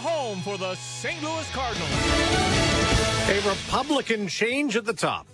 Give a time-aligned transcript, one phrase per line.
[0.00, 1.22] home for the St.
[1.22, 1.90] Louis Cardinals.
[3.28, 5.26] A Republican change at the top.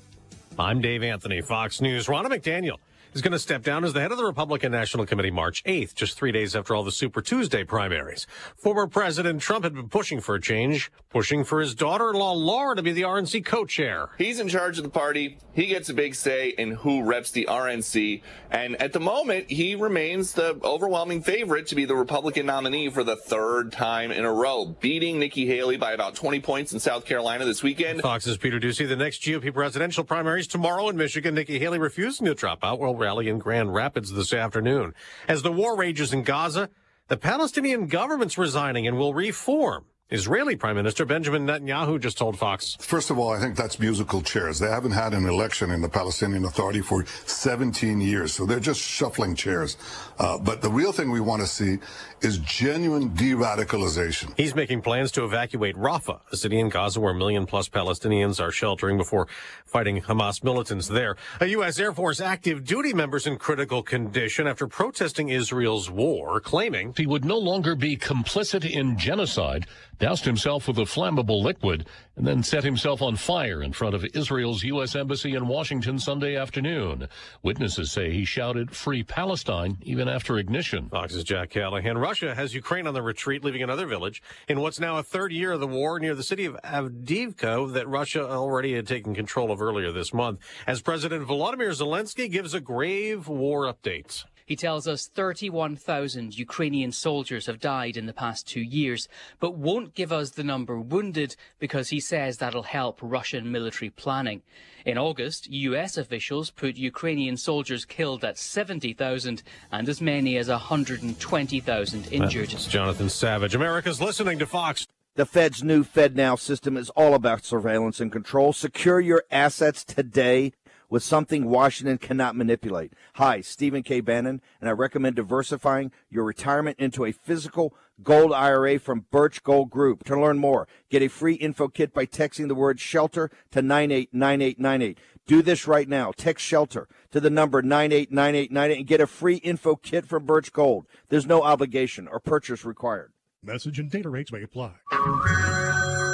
[0.58, 2.06] I'm Dave Anthony, Fox News.
[2.06, 2.76] Ronna McDaniel
[3.14, 5.94] is going to step down as the head of the Republican National Committee March 8th,
[5.94, 8.26] just three days after all the Super Tuesday primaries.
[8.56, 12.82] Former President Trump had been pushing for a change, pushing for his daughter-in-law Lara to
[12.82, 14.10] be the RNC co-chair.
[14.18, 15.38] He's in charge of the party.
[15.52, 18.22] He gets a big say in who reps the RNC.
[18.50, 23.02] And at the moment, he remains the overwhelming favorite to be the Republican nominee for
[23.02, 27.04] the third time in a row, beating Nikki Haley by about 20 points in South
[27.04, 28.00] Carolina this weekend.
[28.02, 28.88] Fox's Peter Doocy.
[28.88, 31.34] The next GOP presidential primaries tomorrow in Michigan.
[31.34, 32.78] Nikki Haley refusing to drop out.
[32.78, 34.94] Will rally in Grand Rapids this afternoon.
[35.26, 36.70] As the war rages in Gaza,
[37.08, 39.86] the Palestinian government's resigning and will reform.
[40.10, 42.76] Israeli Prime Minister Benjamin Netanyahu just told Fox.
[42.80, 44.58] First of all, I think that's musical chairs.
[44.58, 48.80] They haven't had an election in the Palestinian Authority for 17 years, so they're just
[48.80, 49.76] shuffling chairs.
[50.18, 51.78] Uh, but the real thing we want to see
[52.22, 54.36] is genuine de-radicalization.
[54.36, 58.40] He's making plans to evacuate Rafah, a city in Gaza where a million plus Palestinians
[58.40, 59.28] are sheltering before
[59.64, 61.16] fighting Hamas militants there.
[61.40, 61.78] A U.S.
[61.78, 67.24] Air Force active duty member's in critical condition after protesting Israel's war, claiming he would
[67.24, 69.66] no longer be complicit in genocide,
[70.00, 74.04] doused himself with a flammable liquid, and then set himself on fire in front of
[74.14, 74.96] Israel's U.S.
[74.96, 77.06] Embassy in Washington Sunday afternoon.
[77.42, 80.88] Witnesses say he shouted, Free Palestine, even after ignition.
[80.88, 81.98] Fox's Jack Callahan.
[81.98, 85.52] Russia has Ukraine on the retreat, leaving another village in what's now a third year
[85.52, 89.60] of the war near the city of Avdiivka that Russia already had taken control of
[89.60, 90.40] earlier this month.
[90.66, 94.24] As President Volodymyr Zelensky gives a grave war update.
[94.50, 99.06] He tells us 31,000 Ukrainian soldiers have died in the past two years,
[99.38, 104.42] but won't give us the number wounded because he says that'll help Russian military planning.
[104.84, 112.12] In August, US officials put Ukrainian soldiers killed at 70,000 and as many as 120,000
[112.12, 112.50] injured.
[112.50, 113.54] That's Jonathan Savage.
[113.54, 114.84] America's listening to Fox.
[115.14, 118.52] The Fed's new FedNow system is all about surveillance and control.
[118.52, 120.54] Secure your assets today
[120.90, 122.92] with something Washington cannot manipulate.
[123.14, 124.00] Hi, Stephen K.
[124.00, 129.70] Bannon, and I recommend diversifying your retirement into a physical gold IRA from Birch Gold
[129.70, 130.04] Group.
[130.04, 134.98] To learn more, get a free info kit by texting the word shelter to 989898.
[135.26, 136.12] Do this right now.
[136.16, 140.86] Text shelter to the number 989898 and get a free info kit from Birch Gold.
[141.08, 143.12] There's no obligation or purchase required.
[143.42, 144.72] Message and data rates may apply.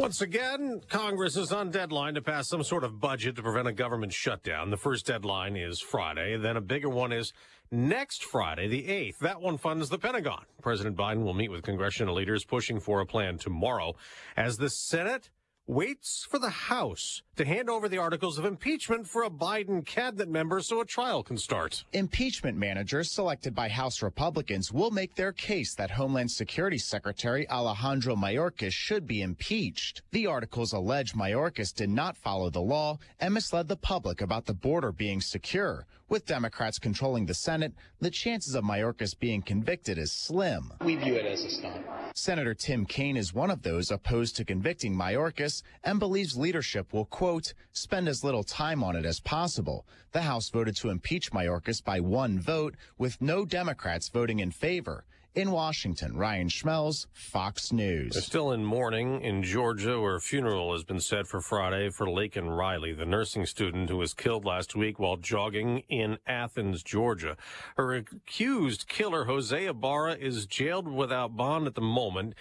[0.00, 3.72] Once again, Congress is on deadline to pass some sort of budget to prevent a
[3.72, 4.70] government shutdown.
[4.70, 6.38] The first deadline is Friday.
[6.38, 7.34] Then a bigger one is
[7.70, 9.18] next Friday, the 8th.
[9.18, 10.46] That one funds the Pentagon.
[10.62, 13.94] President Biden will meet with congressional leaders pushing for a plan tomorrow
[14.38, 15.28] as the Senate
[15.66, 20.28] waits for the House to hand over the articles of impeachment for a Biden cabinet
[20.28, 21.82] member so a trial can start.
[21.94, 28.14] Impeachment managers selected by House Republicans will make their case that Homeland Security Secretary Alejandro
[28.14, 30.02] Mayorkas should be impeached.
[30.10, 34.52] The articles allege Mayorkas did not follow the law and misled the public about the
[34.52, 35.86] border being secure.
[36.10, 40.72] With Democrats controlling the Senate, the chances of Mayorkas being convicted is slim.
[40.84, 41.86] We view it as a stunt.
[42.16, 47.04] Senator Tim Kaine is one of those opposed to convicting Mayorkas and believes leadership will,
[47.04, 47.29] quote,
[47.72, 49.86] spend as little time on it as possible.
[50.12, 55.04] The House voted to impeach Mayorkas by one vote, with no Democrats voting in favor.
[55.32, 58.14] In Washington, Ryan Schmelz, Fox News.
[58.14, 62.06] They're still in mourning in Georgia, where a funeral has been set for Friday for
[62.06, 67.36] Laken Riley, the nursing student who was killed last week while jogging in Athens, Georgia.
[67.76, 72.34] Her accused killer, Jose Ibarra, is jailed without bond at the moment.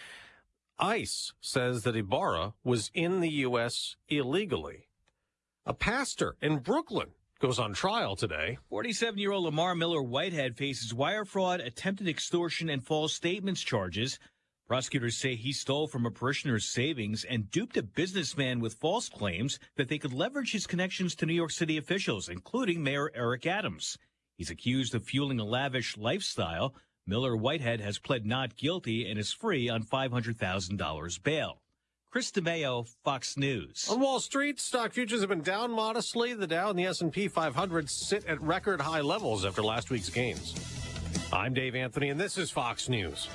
[0.80, 3.96] ICE says that Ibarra was in the U.S.
[4.08, 4.88] illegally.
[5.66, 7.10] A pastor in Brooklyn
[7.40, 8.58] goes on trial today.
[8.70, 14.20] 47 year old Lamor Miller Whitehead faces wire fraud, attempted extortion, and false statements charges.
[14.68, 19.58] Prosecutors say he stole from a parishioner's savings and duped a businessman with false claims
[19.76, 23.98] that they could leverage his connections to New York City officials, including Mayor Eric Adams.
[24.38, 26.76] He's accused of fueling a lavish lifestyle.
[27.10, 31.60] Miller Whitehead has pled not guilty and is free on $500,000 bail.
[32.12, 33.88] Chris DeMeo, Fox News.
[33.90, 36.36] On Wall Street, stock futures have been down modestly.
[36.36, 40.54] The Dow and the S&P 500 sit at record high levels after last week's gains.
[41.34, 43.28] I'm Dave Anthony, and this is Fox News.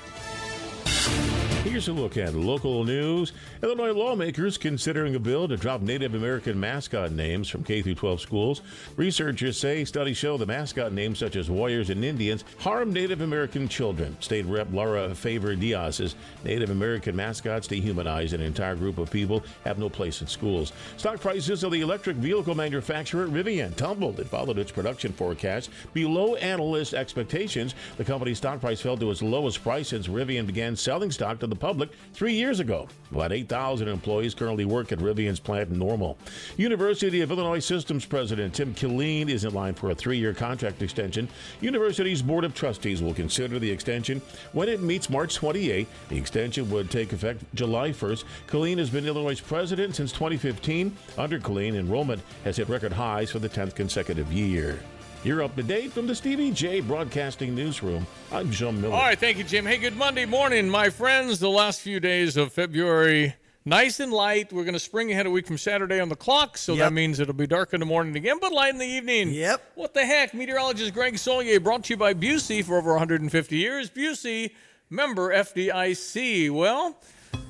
[1.65, 3.33] Here's a look at local news.
[3.63, 8.21] Illinois lawmakers considering a bill to drop Native American mascot names from K through 12
[8.21, 8.61] schools.
[8.97, 13.67] Researchers say studies show the mascot names such as Warriors and Indians harm Native American
[13.67, 14.15] children.
[14.19, 16.13] State Rep Laura Faver Dias says
[16.43, 20.71] Native American mascots dehumanize an entire group of people, have no place in schools.
[20.97, 24.19] Stock prices of the electric vehicle manufacturer Rivian tumbled.
[24.19, 27.73] It followed its production forecast below analyst expectations.
[27.97, 31.47] The company's stock price fell to its lowest price since Rivian began selling stock to
[31.47, 32.87] the public three years ago.
[33.11, 36.17] About 8,000 employees currently work at Rivian's plant in Normal.
[36.57, 40.81] University of Illinois Systems President Tim Killeen is in line for a three year contract
[40.81, 41.27] extension.
[41.61, 44.21] University's Board of Trustees will consider the extension
[44.53, 45.87] when it meets March 28.
[46.09, 48.23] The extension would take effect July 1st.
[48.47, 50.95] Killeen has been Illinois' president since 2015.
[51.17, 54.79] Under Killeen, enrollment has hit record highs for the 10th consecutive year.
[55.25, 58.05] You're up to date from the Stevie Jay Broadcasting Newsroom.
[58.31, 58.93] I'm Jim Miller.
[58.93, 59.65] All right, thank you, Jim.
[59.65, 61.39] Hey, good Monday morning, my friends.
[61.39, 63.33] The last few days of February,
[63.65, 64.53] nice and light.
[64.53, 66.79] We're going to spring ahead a week from Saturday on the clock, so Yep.
[66.85, 69.31] that means it'll be dark in the morning again, but light in the evening.
[69.31, 69.71] Yep.
[69.73, 70.35] What the heck?
[70.35, 73.89] Meteorologist Greg Solier brought to you by Busey for over 150 years.
[73.89, 74.51] Busey,
[74.91, 76.51] member FDIC.
[76.51, 76.99] Well,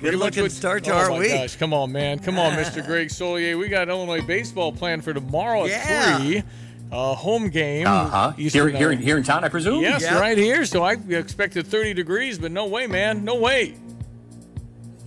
[0.00, 1.28] pretty much looking what- start to oh our my week.
[1.30, 2.20] gosh, come on, man.
[2.20, 2.82] Come on, Mr.
[2.86, 3.58] Greg Solier.
[3.58, 6.16] We got Illinois baseball planned for tomorrow at Yeah.
[6.18, 6.42] 3.
[6.92, 7.86] Uh, home game.
[7.86, 8.30] Uh-huh.
[8.32, 9.82] Here, here, here in town, I presume?
[9.82, 10.20] Yes, Yep.
[10.20, 10.64] right here.
[10.64, 13.24] So I expected 30 degrees, but no way, man.
[13.24, 13.74] No way.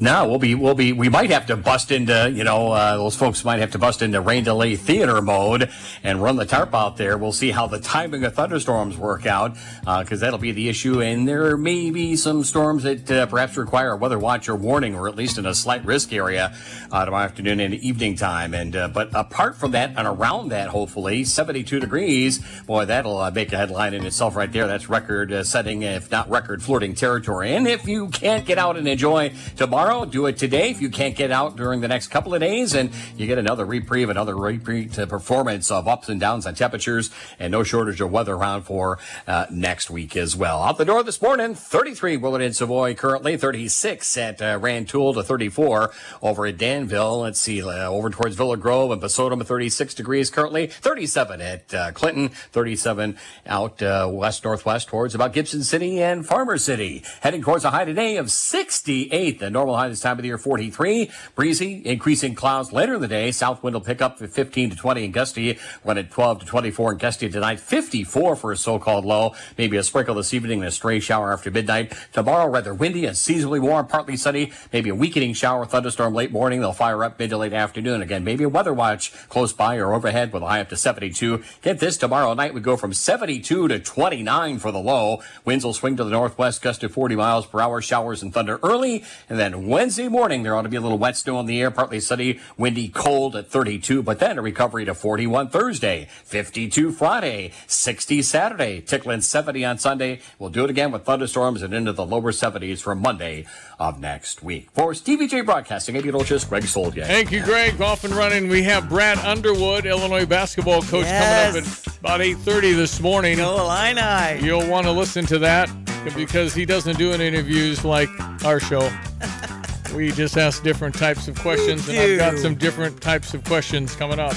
[0.02, 3.18] No, we'll be, we'll be, we might have to bust into, you know, uh, those
[3.18, 5.70] folks might have to bust into rain delay theater mode
[6.04, 7.18] and run the tarp out there.
[7.18, 11.02] We'll see how the timing of thunderstorms work out, because that'll be the issue.
[11.02, 14.96] And there may be some storms that uh, perhaps require a weather watch or warning,
[14.96, 16.56] or at least in a slight risk area
[16.94, 18.54] uh, tomorrow afternoon and evening time.
[18.54, 22.40] And uh, but apart from that and around that, hopefully 72 degrees.
[22.66, 24.66] Boy, that'll uh, make a headline in itself right there.
[24.66, 27.54] That's record uh, setting, if not record flirting territory.
[27.54, 30.70] And if you can't get out and enjoy tomorrow, do it today.
[30.70, 33.66] If you can't get out during the next couple of days, and you get another
[33.66, 37.10] reprieve, another uh, performance of ups and downs on temperatures,
[37.40, 40.62] and no shortage of weather around for uh, next week as well.
[40.62, 45.24] Out the door this morning, 33 Willard and Savoy currently, 36 at uh, Rantoul to
[45.24, 47.22] 34 over at Danville.
[47.22, 51.92] Let's see, uh, over towards Villa Grove and Basodom, 36 degrees currently, 37 at uh,
[51.94, 57.04] Clinton, 37 out uh, west northwest towards about Gibson City and Farmer City.
[57.22, 59.40] Heading towards a high today of 68.
[59.40, 61.10] The normal this time of the year 43.
[61.36, 63.32] Breezy, increasing clouds later in the day.
[63.32, 65.58] South wind will pick up to 15 to 20 in gusty.
[65.84, 67.60] When at 12 to 24 in gusty tonight.
[67.60, 69.36] 54 for a so-called low.
[69.58, 71.94] Maybe a sprinkle this evening and a stray shower after midnight.
[72.12, 74.52] Tomorrow rather windy and seasonally warm, partly sunny.
[74.74, 76.60] Maybe a weakening shower, thunderstorm late morning.
[76.60, 78.02] They'll fire up mid to late afternoon.
[78.02, 81.44] Again, maybe a weather watch close by or overhead with a high up to 72.
[81.62, 85.22] Get this tomorrow night we go from 72 to 29 for the low.
[85.46, 87.82] Winds will swing to the northwest, gust to 40 miles per hour.
[87.82, 91.16] Showers and thunder early, and then Wednesday morning there ought to be a little wet
[91.16, 94.02] snow in the air, partly sunny, windy, cold at 32.
[94.02, 100.22] But then a recovery to 41 Thursday, 52 Friday, 60 Saturday, tickling 70 on Sunday.
[100.40, 103.46] We'll do it again with thunderstorms and into the lower 70s for Monday
[103.78, 104.72] of next week.
[104.72, 107.06] For Stevie Jay Broadcasting, meteorologist Greg Soldier.
[107.06, 107.80] Thank you, Greg.
[107.80, 108.50] Off and running.
[108.50, 113.38] We have Brad Underwood, Illinois basketball coach, coming up at about 8.30 this morning.
[113.38, 114.44] Go Illini.
[114.44, 115.70] You'll want to listen to that
[116.16, 118.10] because he doesn't do any interviews like
[118.44, 118.90] our show.
[119.94, 123.44] we just ask different types of questions, We and I've got some different types of
[123.44, 124.36] questions coming up.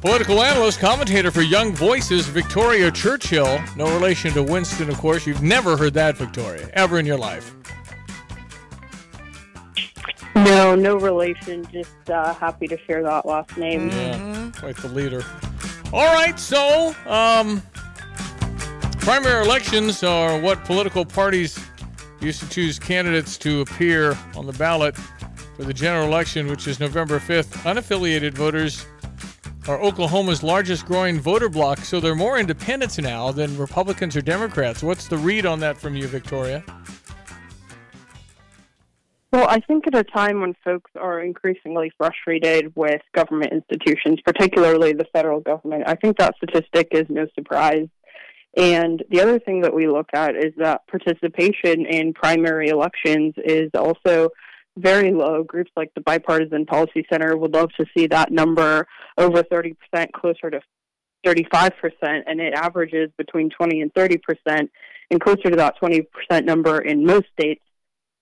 [0.00, 3.60] Political analyst, commentator for Young Voices, Victoria Churchill.
[3.76, 5.26] No relation to Winston, of course.
[5.26, 7.54] You've never heard that, Victoria, ever in your life.
[10.34, 11.66] No, no relation.
[11.70, 13.90] Just uh, happy to share that last name.
[13.90, 15.22] Yeah, quite the leader.
[15.92, 17.60] All right, so um,
[19.00, 21.58] primary elections are what political parties
[22.20, 24.96] used to choose candidates to appear on the ballot
[25.56, 27.52] for the general election, which is November 5th.
[27.64, 28.86] Unaffiliated voters
[29.68, 34.82] are Oklahoma's largest growing voter bloc, so they're more independents now than Republicans or Democrats.
[34.82, 36.64] What's the read on that from you, Victoria?
[39.32, 44.92] Well, I think at a time when folks are increasingly frustrated with government institutions, particularly
[44.92, 47.86] the federal government, I think that statistic is no surprise.
[48.56, 53.70] And the other thing that we look at is that participation in primary elections is
[53.74, 54.30] also
[54.76, 55.44] very low.
[55.44, 59.76] Groups like the Bipartisan Policy Center would love to see that number over 30%,
[60.12, 60.60] closer to
[61.24, 64.18] 35%, and it averages between 20 and 30%,
[65.10, 67.62] and closer to that 20% number in most states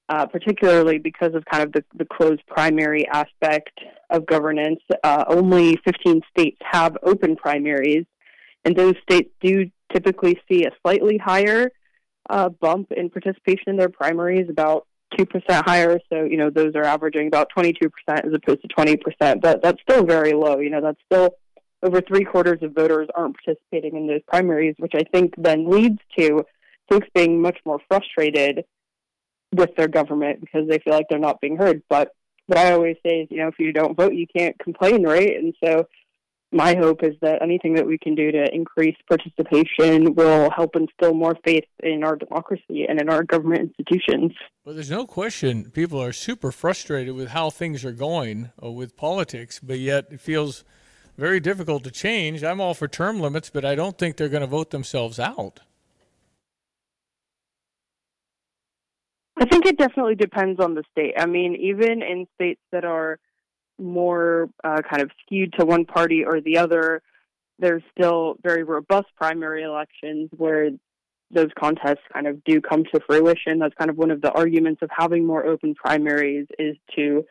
[0.09, 3.79] uh, particularly because of kind of the, the closed primary aspect
[4.11, 4.81] of governance.
[5.05, 8.07] Uh, only 15 states have open primaries,
[8.65, 11.71] and those states do typically see a slightly higher
[12.31, 14.87] uh, bump in participation in their primaries, about
[15.19, 15.27] 2%
[15.67, 15.99] higher.
[16.11, 19.41] So, you know, those are averaging about 22% as opposed to 20%.
[19.41, 20.59] But that's still very low.
[20.59, 21.31] You know, that's still
[21.83, 25.99] over three quarters of voters aren't participating in those primaries, which I think then leads
[26.19, 26.45] to
[26.91, 28.65] folks being much more frustrated
[29.53, 31.83] with their government because they feel like they're not being heard.
[31.89, 32.13] But
[32.47, 35.37] what I always say is, you know, if you don't vote, you can't complain, right?
[35.37, 35.87] And so
[36.51, 41.13] my hope is that anything that we can do to increase participation will help instill
[41.15, 44.33] more faith in our democracy and in our government institutions.
[44.65, 48.97] Well, there's no question people are super frustrated with how things are going uh, with
[48.97, 50.65] politics, but yet it feels
[51.19, 52.43] very difficult to change.
[52.43, 55.61] I'm all for term limits, but I don't think they're going to vote themselves out.
[59.41, 61.15] I think it definitely depends on the state.
[61.17, 63.19] I mean, even in states that are
[63.79, 67.03] more uh, kind of skewed to one party or the other,
[67.59, 70.71] there's still very robust primary elections where
[71.31, 73.59] those contests kind of do come to fruition.
[73.59, 77.25] That's kind of one of the arguments of having more open primaries is to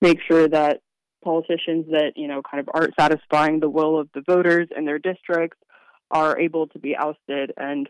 [0.00, 0.80] make sure that
[1.22, 4.98] politicians that, you know, kind of aren't satisfying the will of the voters in their
[4.98, 5.58] districts
[6.10, 7.52] are able to be ousted.
[7.56, 7.88] And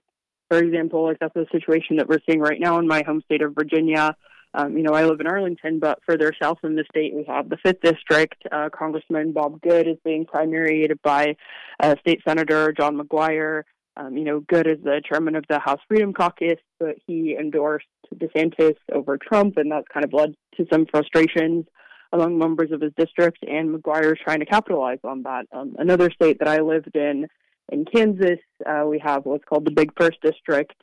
[0.49, 3.43] for example, like that's the situation that we're seeing right now in my home state
[3.43, 4.17] of Virginia.
[4.55, 7.49] Um, you know, I live in Arlington, but further south in the state, we have
[7.49, 8.43] the fifth district.
[8.51, 11.37] Uh, Congressman Bob Good is being primaried by
[11.81, 13.63] uh, State Senator John McGuire.
[13.97, 17.87] Um, you know, Good is the chairman of the House Freedom Caucus, but he endorsed
[18.15, 21.67] DeSantis over Trump, and that's kind of led to some frustrations
[22.13, 23.39] among members of his district.
[23.43, 25.47] And McGuire is trying to capitalize on that.
[25.53, 27.27] Um, another state that I lived in,
[27.71, 30.75] in Kansas, uh, we have what's called the Big First District,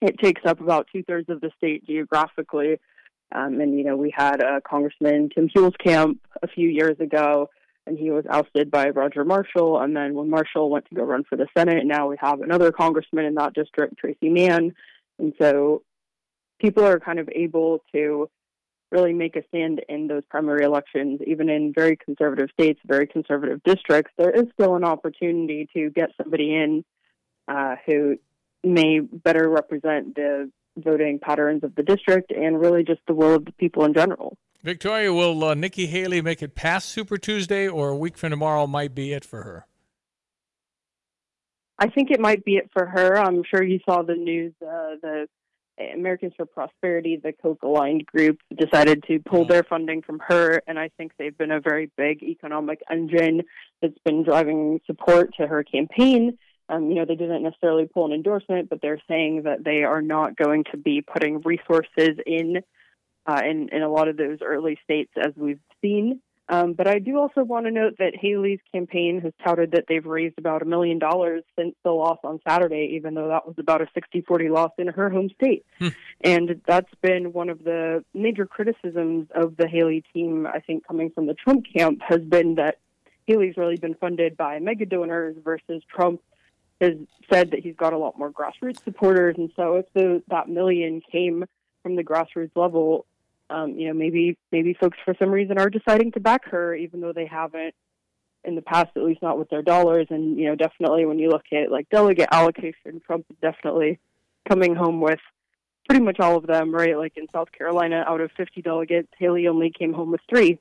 [0.00, 2.80] it takes up about two thirds of the state geographically.
[3.32, 7.48] Um, and, you know, we had Congressman Tim Huelskamp a few years ago,
[7.86, 9.80] and he was ousted by Roger Marshall.
[9.80, 12.72] And then when Marshall went to go run for the Senate, now we have another
[12.72, 14.74] congressman in that district, Tracy Mann.
[15.18, 15.82] And so
[16.60, 18.28] people are kind of able to
[18.90, 23.62] really make a stand in those primary elections, even in very conservative states, very conservative
[23.62, 24.12] districts.
[24.18, 26.84] There is still an opportunity to get somebody in
[27.46, 28.16] uh, who
[28.62, 33.44] may better represent the voting patterns of the district and really just the will of
[33.44, 34.36] the people in general.
[34.62, 38.66] Victoria, will uh, Nikki Haley make it past Super Tuesday, or a week from tomorrow
[38.66, 39.66] might be it for her?
[41.78, 43.16] I think it might be it for her.
[43.16, 44.52] I'm sure you saw the news.
[44.60, 45.28] Uh, the
[45.94, 50.78] Americans for Prosperity, the Koch aligned group, decided to pull their funding from her, and
[50.78, 53.42] I think they've been a very big economic engine
[53.80, 56.36] that's been driving support to her campaign.
[56.70, 60.02] Um, you know, they didn't necessarily pull an endorsement, but they're saying that they are
[60.02, 62.62] not going to be putting resources in
[63.26, 66.20] uh, in, in a lot of those early states as we've seen.
[66.50, 70.04] Um, but I do also want to note that Haley's campaign has touted that they've
[70.04, 73.82] raised about a million dollars since the loss on Saturday, even though that was about
[73.82, 75.64] a 60 40 loss in her home state.
[75.78, 75.88] Hmm.
[76.22, 81.10] And that's been one of the major criticisms of the Haley team, I think, coming
[81.10, 82.78] from the Trump camp, has been that
[83.26, 86.20] Haley's really been funded by mega donors versus Trump
[86.80, 86.94] has
[87.32, 91.00] said that he's got a lot more grassroots supporters, and so if the, that million
[91.12, 91.44] came
[91.82, 93.06] from the grassroots level,
[93.50, 97.00] um, you know, maybe maybe folks for some reason are deciding to back her, even
[97.00, 97.74] though they haven't
[98.44, 100.06] in the past, at least not with their dollars.
[100.10, 103.98] And you know, definitely when you look at like delegate allocation, Trump is definitely
[104.48, 105.20] coming home with
[105.88, 106.96] pretty much all of them, right?
[106.96, 110.58] Like in South Carolina, out of 50 delegates, Haley only came home with three.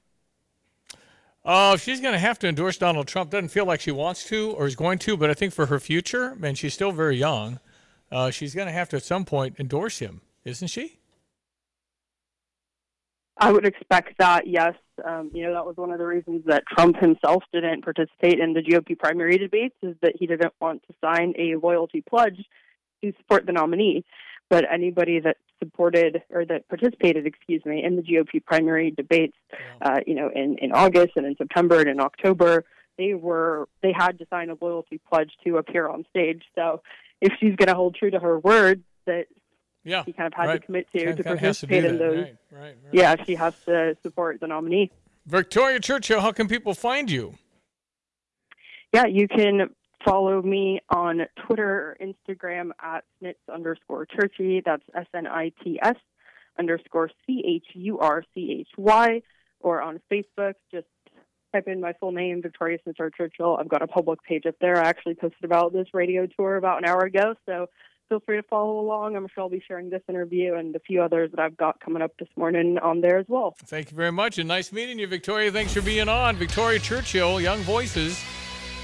[1.45, 3.31] Uh, she's going to have to endorse Donald Trump.
[3.31, 5.79] Doesn't feel like she wants to or is going to, but I think for her
[5.79, 7.59] future, and she's still very young,
[8.11, 10.99] uh, she's going to have to at some point endorse him, isn't she?
[13.37, 14.73] I would expect that, yes.
[15.05, 18.51] Um, you know, that was one of the reasons that Trump himself didn't participate in
[18.51, 22.43] the GOP primary debates, is that he didn't want to sign a loyalty pledge
[23.01, 24.03] to support the nominee.
[24.49, 29.37] But anybody that supported or that participated, excuse me, in the GOP primary debates,
[29.81, 32.65] uh, you know, in, in August and in September and in October,
[32.97, 36.43] they were they had to sign a loyalty pledge to appear on stage.
[36.55, 36.81] So
[37.21, 39.27] if she's going to hold true to her word that
[39.83, 40.59] yeah, she kind of had right.
[40.59, 42.75] to commit to Kind- to has to participate in those, right, right.
[42.91, 44.91] yeah, she has to support the nominee.
[45.25, 47.35] Victoria Churchill, how can people find you?
[48.93, 49.69] Yeah, you can
[50.03, 54.61] follow me on Twitter or Instagram at snits underscore churchy.
[54.65, 55.95] That's S N I T S
[56.57, 59.21] underscore C H U R C H Y.
[59.61, 60.87] Or on Facebook, just
[61.53, 63.57] type in my full name, Victoria Snitzer Churchill.
[63.59, 64.77] I've got a public page up there.
[64.77, 67.67] I actually posted about this radio tour about an hour ago, so
[68.07, 69.15] feel free to follow along.
[69.15, 72.01] I'm sure I'll be sharing this interview and a few others that I've got coming
[72.01, 73.55] up this morning on there as well.
[73.65, 75.51] Thank you very much, and nice meeting you, Victoria.
[75.51, 76.37] Thanks for being on.
[76.37, 78.23] Victoria Churchill, Young Voices,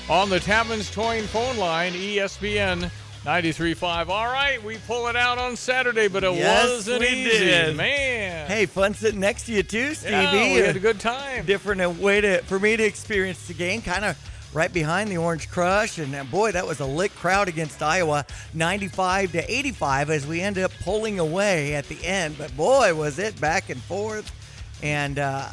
[0.09, 2.91] on the Tammans Towing phone line, ESPN
[3.23, 4.09] 93.5.
[4.09, 7.29] All right, we pull it out on Saturday, but it Yes, wasn't easy.
[7.39, 7.75] did.
[7.75, 8.47] Man.
[8.47, 10.11] Hey, fun sitting next to you too, Stevie.
[10.13, 11.45] Yeah, we had a good time.
[11.45, 14.17] Different uh, way to for me to experience the game, kind of
[14.53, 18.25] right behind the Orange Crush, and uh, boy, that was a lit crowd against Iowa,
[18.53, 22.37] 95 to 85, as we ended up pulling away at the end.
[22.37, 24.31] But boy, was it back and forth,
[24.83, 25.47] and uh,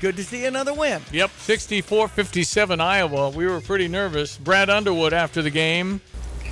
[0.00, 1.02] good to see another win.
[1.12, 3.30] Yep, 64 57 Iowa.
[3.30, 4.36] We were pretty nervous.
[4.36, 6.00] Brad Underwood after the game.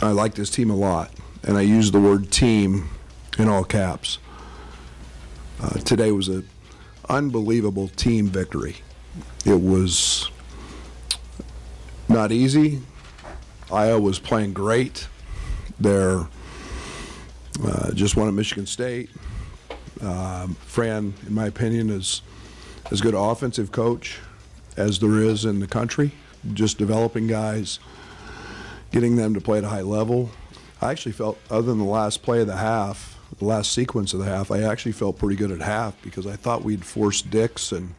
[0.03, 1.11] I like this team a lot,
[1.43, 2.89] and I use the word team
[3.39, 4.19] in all caps.
[5.63, 6.49] Uh, today was an
[7.09, 8.77] unbelievable team victory.
[9.45, 10.31] It was
[12.09, 12.81] not easy.
[13.73, 15.09] Iowa was playing great.
[15.79, 16.27] They're
[17.65, 19.11] uh, just won at Michigan State.
[20.01, 22.23] Um, Fran, in my opinion, is
[22.91, 24.19] as good an offensive coach
[24.77, 26.13] as there is in the country.
[26.53, 27.79] Just developing guys,
[28.93, 30.31] getting them to play at a high level.
[30.83, 34.21] I actually felt, other than the last play of the half, the last sequence of
[34.21, 37.73] the half, I actually felt pretty good at half because I thought we'd forced Dix
[37.73, 37.95] and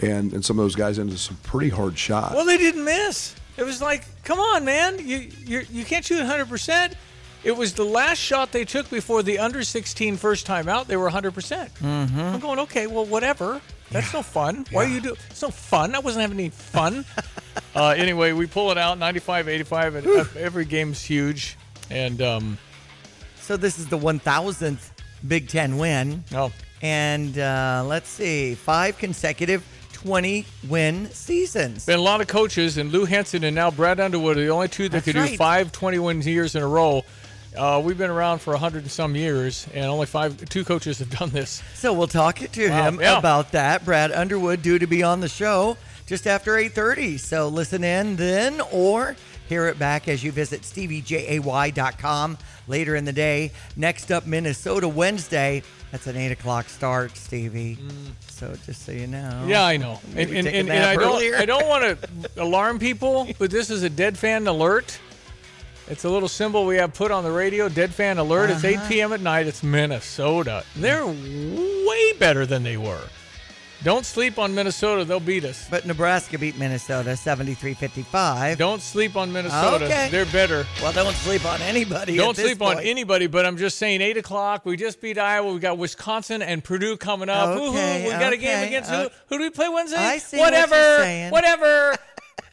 [0.00, 2.34] and and some of those guys into some pretty hard shots.
[2.34, 3.36] Well, they didn't miss.
[3.58, 4.98] It was like, come on, man.
[4.98, 6.94] You you you can't shoot 100%.
[7.44, 10.86] It was the last shot they took before the under 16 first time out.
[10.86, 11.32] They were 100%.
[11.32, 12.20] Mm-hmm.
[12.20, 13.60] I'm going, okay, well, whatever.
[13.92, 14.66] That's no fun.
[14.70, 15.16] Why are you do?
[15.30, 15.94] It's no fun.
[15.94, 17.04] I wasn't having any fun.
[17.76, 21.56] uh, anyway, we pull it out 95 85, and uh, every game's huge.
[21.90, 22.58] And um,
[23.36, 24.90] So this is the 1,000th
[25.26, 26.24] Big Ten win.
[26.34, 26.52] Oh.
[26.80, 31.86] And uh, let's see, five consecutive 20 win seasons.
[31.86, 34.66] been a lot of coaches, and Lou Henson and now Brad Underwood are the only
[34.68, 35.30] two that That's could right.
[35.30, 37.04] do five 20 wins years in a row.
[37.56, 40.98] Uh, we've been around for a 100 and some years, and only five, two coaches
[41.00, 41.62] have done this.
[41.74, 43.18] So we'll talk to Wow, him yeah.
[43.18, 43.84] about that.
[43.84, 47.18] Brad Underwood due to be on the show just after 8:30.
[47.18, 49.16] So listen in then or
[49.48, 53.52] hear it back as you visit steviejay.com later in the day.
[53.76, 55.62] Next up, Minnesota Wednesday.
[55.90, 57.76] That's an eight o'clock start, Stevie.
[58.28, 59.44] So just so you know.
[59.46, 60.00] Yeah, I know.
[60.16, 61.22] And, and, and, and I don't.
[61.34, 64.98] I don't want to alarm people, but this is a dead fan alert.
[65.88, 68.50] It's a little symbol we have put on the radio, dead fan alert.
[68.50, 68.88] It's 8 Uh-huh.
[68.88, 69.12] p.m.
[69.12, 69.46] at night.
[69.46, 70.64] It's Minnesota.
[70.76, 73.00] They're way better than they were.
[73.82, 75.04] Don't sleep on Minnesota.
[75.04, 75.66] They'll beat us.
[75.68, 78.56] But Nebraska beat Minnesota 73-55.
[78.56, 79.84] Don't sleep on Minnesota.
[79.86, 80.08] Okay.
[80.08, 80.64] They're better.
[80.80, 82.16] Well, don't sleep on anybody.
[82.16, 84.64] Don't sleep on anybody, but I'm just saying, 8 o'clock.
[84.64, 85.52] We just beat Iowa.
[85.52, 87.58] We got Wisconsin and Purdue coming up.
[87.58, 87.70] Woo-hoo.
[87.70, 89.08] Okay, We got a game against uh, who?
[89.30, 89.96] Who do we play Wednesday?
[89.98, 90.76] I see what Whatever.
[90.76, 91.30] you're saying.
[91.32, 91.96] Whatever.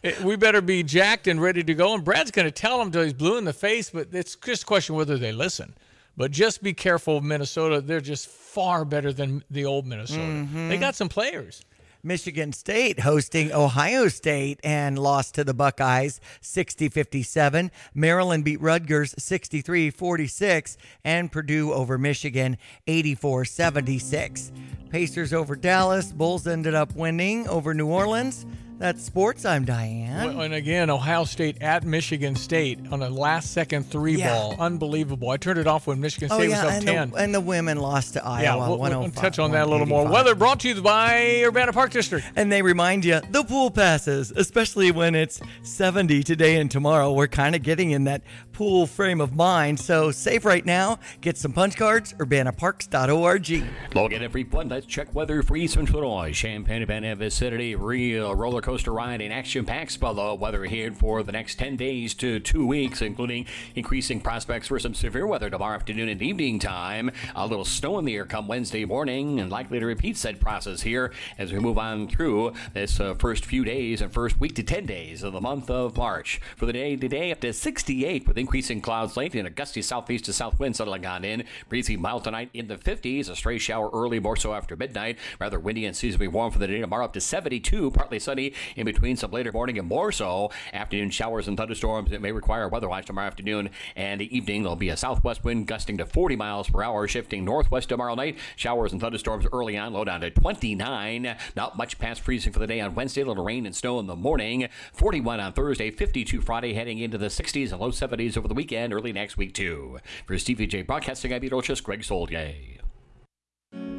[0.03, 1.93] It- we better be jacked and ready to go.
[1.93, 4.63] And Brad's going to tell them till he's blue in the face, but it's just
[4.63, 5.73] a question whether they listen.
[6.17, 7.79] But just be careful of Minnesota.
[7.81, 10.21] They're just far better than the old Minnesota.
[10.21, 10.69] Mm-hmm.
[10.69, 11.63] They got some players.
[12.01, 17.69] Michigan State hosting Ohio State and lost to the Buckeyes 60-57.
[17.93, 22.57] Maryland beat Rutgers 63-46 and Purdue over Michigan
[22.87, 24.51] 84-76.
[24.89, 28.45] Pacers over Dallas, Bulls ended up winning over New Orleans.
[28.79, 29.43] That's sports.
[29.43, 30.39] I'm Diane.
[30.39, 34.29] And again, Ohio State at Michigan State on a last second three Yeah.
[34.33, 34.55] ball.
[34.57, 35.29] Unbelievable.
[35.31, 37.09] I turned it off when Michigan Oh State yeah, was up and 10.
[37.09, 38.59] the, and the women lost to yeah, Iowa.
[38.69, 40.07] we'll, we'll 105, touch on that a little more.
[40.07, 42.25] Weather brought to you by Urbana Park District.
[42.37, 47.11] And they remind you the pool passes, especially when it's 70 today and tomorrow.
[47.11, 48.21] We're kind of getting in that
[48.59, 49.79] pool frame of mind.
[49.79, 50.99] So save right now.
[51.21, 53.63] Get some punch cards, urbanaparks.org.
[53.95, 54.67] Logan every one.
[54.67, 56.33] Let's check weather for Eastern Illinois.
[56.33, 57.75] Champaign Urbana vicinity.
[57.75, 60.35] Real roller coaster ride and action packs below.
[60.35, 63.45] Weather here for the next 10 days to two weeks, including
[63.75, 67.11] increasing prospects for some severe weather tomorrow afternoon and evening time.
[67.35, 70.81] A little snow in the air come Wednesday morning and likely to repeat said process
[70.81, 74.63] here as we move on through this uh, first few days and first week to
[74.63, 76.41] 10 days of the month of March.
[76.57, 80.25] For the day today, up to 68 with increasing clouds late and a gusty southeast
[80.25, 81.43] to south wind settling on in.
[81.69, 83.29] Breezy mild tonight in the 50s.
[83.29, 85.19] A stray shower early, more so after midnight.
[85.39, 87.91] Rather windy and seasonably warm for the day tomorrow up to 72.
[87.91, 90.49] Partly sunny in between some later morning and more so.
[90.73, 94.63] Afternoon showers and thunderstorms It may require a weather watch tomorrow afternoon and evening.
[94.63, 98.39] There'll be a southwest wind gusting to 40 miles per hour, shifting northwest tomorrow night.
[98.55, 101.35] Showers and thunderstorms early on, low down to 29.
[101.55, 103.21] Not much past freezing for the day on Wednesday.
[103.21, 104.67] A little rain and snow in the morning.
[104.93, 108.93] 41 on Thursday, 52 Friday, heading into the 60s and low 70s over the weekend,
[108.93, 109.99] early next week too.
[110.25, 112.53] For Stevie Jay Broadcasting, I'm Beetlejuice, Greg Soldier.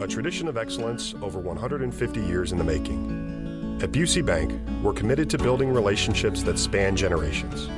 [0.00, 3.78] A tradition of excellence over 150 years in the making.
[3.82, 7.68] At Busey Bank, we're committed to building relationships that span generations.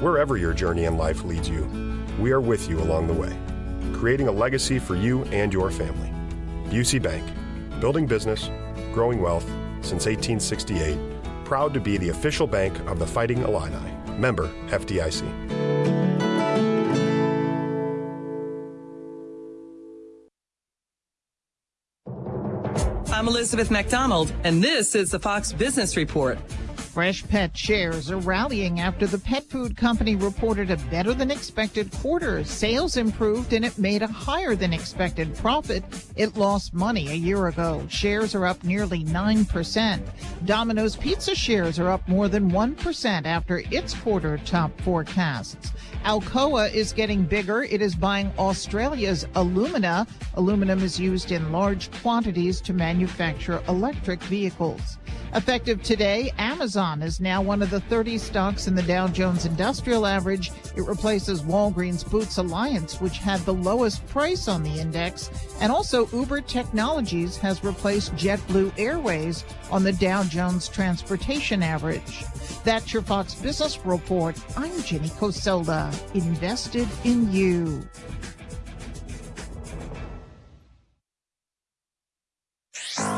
[0.00, 1.68] Wherever your journey in life leads you,
[2.20, 3.36] we are with you along the way,
[3.92, 6.12] creating a legacy for you and your family.
[6.70, 7.24] Busey Bank,
[7.80, 8.50] building business,
[8.92, 9.46] growing wealth
[9.82, 10.96] since 1868,
[11.44, 13.76] proud to be the official bank of the Fighting Illini.
[14.16, 16.03] Member FDIC.
[23.24, 26.36] I'm Elizabeth McDonald, and this is the Fox Business Report.
[26.76, 32.44] Freshpet shares are rallying after the pet food company reported a better than expected quarter.
[32.44, 35.82] Sales improved and it made a higher than expected profit.
[36.16, 37.86] It lost money a year ago.
[37.88, 40.02] Shares are up nearly 9%.
[40.44, 45.72] Domino's Pizza shares are up more than 1% after its quarter top forecasts.
[46.04, 47.62] Alcoa is getting bigger.
[47.62, 50.06] It is buying Australia's alumina.
[50.34, 54.98] Aluminum is used in large quantities to manufacture electric vehicles.
[55.34, 60.06] Effective today, Amazon is now one of the 30 stocks in the Dow Jones Industrial
[60.06, 60.52] Average.
[60.76, 65.30] It replaces Walgreens Boots Alliance, which had the lowest price on the index.
[65.60, 72.24] And also, Uber Technologies has replaced JetBlue Airways on the Dow Jones Transportation Average.
[72.64, 74.36] That's your Fox Business Report.
[74.56, 77.82] I'm Jenny Coselda, invested in you.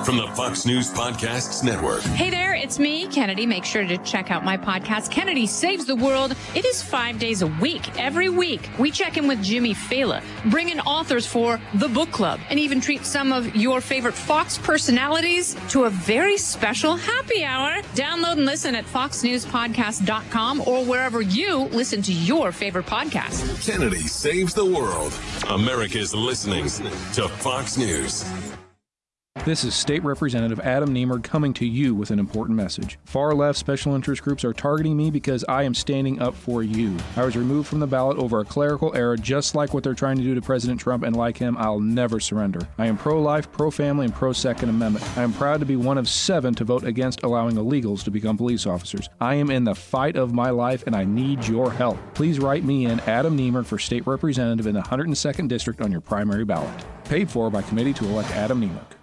[0.07, 2.01] From the Fox News Podcasts Network.
[2.03, 3.45] Hey there, it's me, Kennedy.
[3.45, 6.37] Make sure to check out my podcast, Kennedy Saves the World.
[6.55, 7.99] It is five days a week.
[7.99, 12.38] Every week, we check in with Jimmy Failla, bring in authors for the book club,
[12.51, 17.83] and even treat some of your favorite Fox personalities to a very special happy hour.
[17.97, 23.66] Download and listen at foxnewspodcast.com or wherever you listen to your favorite podcast.
[23.66, 25.12] Kennedy Saves the World.
[25.49, 26.66] America's listening
[27.14, 28.25] to Fox News.
[29.44, 32.99] This is State Representative Adam Niemerg coming to you with an important message.
[33.05, 36.96] Far left special interest groups are targeting me because I am standing up for you.
[37.14, 40.16] I was removed from the ballot over a clerical error, just like what they're trying
[40.16, 42.59] to do to President Trump, and like him, I'll never surrender.
[42.77, 45.07] I am pro life, pro family, and pro Second Amendment.
[45.16, 48.37] I am proud to be one of seven to vote against allowing illegals to become
[48.37, 49.09] police officers.
[49.20, 51.99] I am in the fight of my life, and I need your help.
[52.14, 56.01] Please write me in Adam Niemerg for State Representative in the 102nd District on your
[56.01, 56.85] primary ballot.
[57.05, 58.96] Paid for by Committee to elect Adam Niemerg.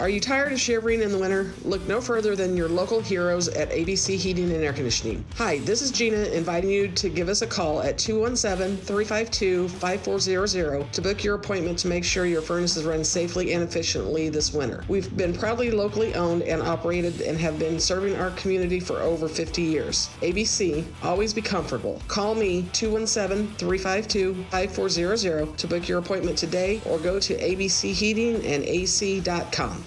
[0.00, 1.54] Are you tired of shivering in the winter?
[1.62, 5.24] Look no further than your local heroes at ABC Heating and Air Conditioning.
[5.36, 10.92] Hi, this is Gina inviting you to give us a call at 217 352 5400
[10.92, 14.52] to book your appointment to make sure your furnace is run safely and efficiently this
[14.52, 14.82] winter.
[14.88, 19.28] We've been proudly locally owned and operated and have been serving our community for over
[19.28, 20.10] 50 years.
[20.22, 22.02] ABC, always be comfortable.
[22.08, 29.84] Call me 217 352 5400 to book your appointment today or go to abcheatingandac.com.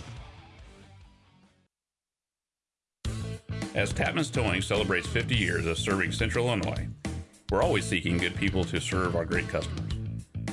[3.78, 6.88] As Tapman's Towing celebrates 50 years of serving Central Illinois,
[7.52, 9.94] we're always seeking good people to serve our great customers.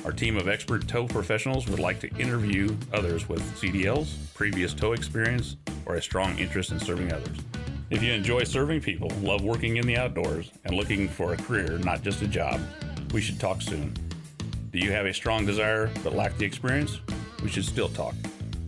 [0.05, 4.93] Our team of expert tow professionals would like to interview others with CDLs, previous tow
[4.93, 5.55] experience,
[5.87, 7.39] or a strong interest in serving others.
[7.89, 11.79] If you enjoy serving people, love working in the outdoors, and looking for a career,
[11.79, 12.61] not just a job,
[13.11, 13.91] we should talk soon.
[14.71, 16.99] Do you have a strong desire but lack the experience?
[17.41, 18.13] We should still talk.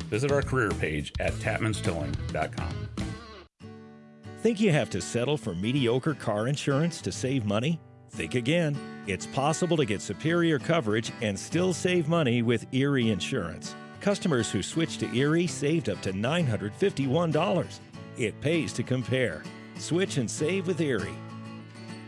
[0.06, 3.07] Visit our career page at tapmanstowing.com.
[4.48, 7.82] Think you have to settle for mediocre car insurance to save money?
[8.12, 8.78] Think again.
[9.06, 13.76] It's possible to get superior coverage and still save money with Erie Insurance.
[14.00, 17.80] Customers who switched to Erie saved up to $951.
[18.18, 19.44] It pays to compare.
[19.80, 21.20] Switch and save with Erie.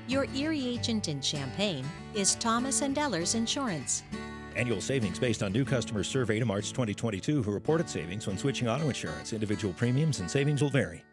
[0.07, 4.03] Your Erie agent in Champaign is Thomas and Ellers Insurance.
[4.55, 8.69] Annual savings based on new customers surveyed in March 2022 who reported savings when switching
[8.69, 9.33] auto insurance.
[9.33, 11.03] Individual premiums and savings will vary.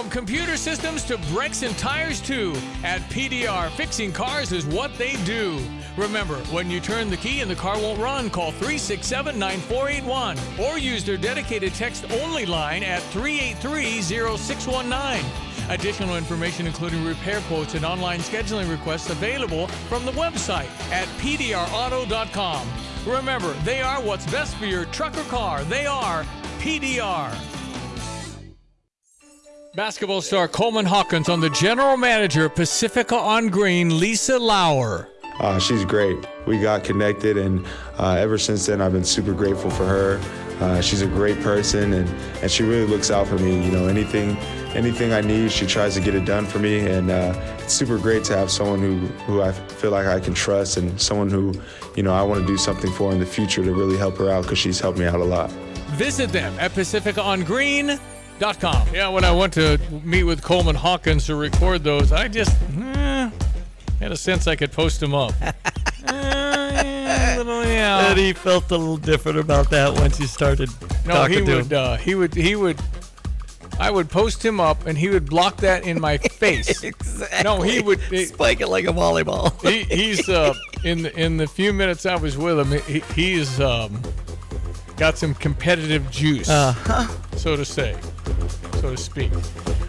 [0.00, 5.12] From computer systems to brakes and tires, too, at PDR, fixing cars is what they
[5.24, 5.60] do.
[5.94, 10.78] Remember, when you turn the key and the car won't run, call 367 9481 or
[10.78, 15.22] use their dedicated text only line at 383 0619.
[15.68, 22.66] Additional information, including repair quotes and online scheduling requests, available from the website at pdrauto.com.
[23.06, 25.62] Remember, they are what's best for your truck or car.
[25.64, 26.24] They are
[26.58, 27.59] PDR.
[29.74, 35.08] Basketball star Coleman Hawkins on the general manager Pacifica on Green, Lisa Lauer.
[35.38, 36.18] Uh, she's great.
[36.44, 37.64] We got connected, and
[37.96, 40.20] uh, ever since then, I've been super grateful for her.
[40.58, 42.08] Uh, she's a great person, and,
[42.42, 43.64] and she really looks out for me.
[43.64, 44.36] You know, anything
[44.74, 47.96] anything I need, she tries to get it done for me, and uh, it's super
[47.96, 51.54] great to have someone who who I feel like I can trust, and someone who,
[51.94, 54.30] you know, I want to do something for in the future to really help her
[54.30, 55.48] out because she's helped me out a lot.
[55.92, 56.72] Visit them at
[58.40, 58.94] pacificaongreen.com.
[58.94, 63.30] Yeah, when I went to meet with Coleman Hawkins to record those, I just eh,
[64.00, 65.32] had a sense I could post them up.
[66.12, 68.08] Eh, little, yeah.
[68.10, 70.68] And he felt a little different about that once you started
[71.06, 71.72] No, talking he to would.
[71.72, 71.78] him.
[71.78, 72.34] Uh, he would.
[72.34, 72.78] He would.
[73.78, 76.82] I would post him up, and he would block that in my face.
[76.82, 77.42] exactly.
[77.44, 79.52] No, he would spike it like a volleyball.
[79.68, 83.60] he, he's uh, in the, in the few minutes I was with him, he, he's
[83.60, 84.00] um,
[84.96, 87.06] got some competitive juice, Uh-huh.
[87.36, 87.96] so to say,
[88.80, 89.30] so to speak.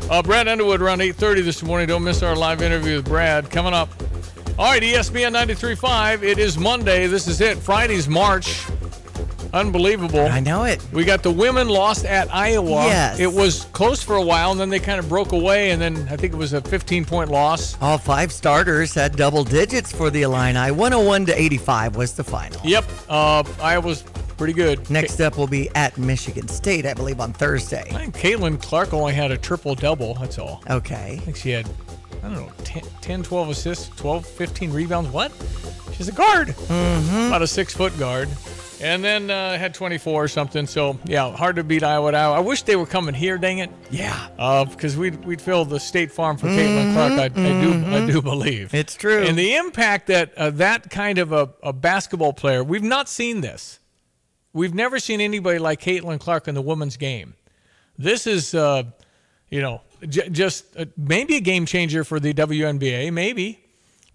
[0.10, 1.88] Uh, Brad Underwood around 8:30 this morning.
[1.88, 3.89] Don't miss our live interview with Brad coming up.
[4.60, 6.23] All right, ESPN 93.5.
[6.23, 7.08] It is Monday.
[7.08, 7.58] This is it.
[7.58, 8.65] Friday's March.
[9.54, 10.27] Unbelievable.
[10.27, 10.82] I know it.
[10.93, 12.86] We got the women lost at Iowa.
[12.86, 13.19] Yes.
[13.19, 16.08] It was close for a while, and then they kind of broke away, and then
[16.10, 17.77] I think it was a 15 point loss.
[17.82, 20.71] All five starters had double digits for the Illini.
[20.71, 22.62] 101 to 85 was the final.
[22.63, 22.86] Yep.
[23.10, 24.04] Uh, Iowa's
[24.41, 24.89] pretty good.
[24.89, 27.84] Next up will be at Michigan State, I believe, on Thursday.
[27.91, 30.15] I think Caitlin Clark only had a triple double.
[30.15, 30.63] That's all.
[30.67, 31.19] Okay.
[31.21, 31.69] I think she had,
[32.23, 35.12] I don't know, 10, 10 12 assists, 12, 15 rebounds.
[35.12, 35.32] What?
[35.93, 36.47] She's a guard.
[36.47, 37.27] Mm-hmm.
[37.27, 38.30] About a six foot guard.
[38.82, 40.65] And then uh, had 24 or something.
[40.65, 42.36] So, yeah, hard to beat Iowa Iowa.
[42.36, 43.69] I wish they were coming here, dang it.
[43.91, 44.65] Yeah.
[44.71, 48.23] Because we'd, we'd fill the State Farm for Caitlin Clark, I, I, do, I do
[48.23, 48.69] believe.
[48.69, 48.77] Mm-hmm.
[48.77, 49.21] It's true.
[49.21, 53.41] And the impact that uh, that kind of a, a basketball player, we've not seen
[53.41, 53.77] this.
[54.53, 57.35] We've never seen anybody like Caitlin Clark in the women's game.
[57.97, 58.83] This is, uh,
[59.49, 63.63] you know, j- just uh, maybe a game changer for the WNBA, maybe,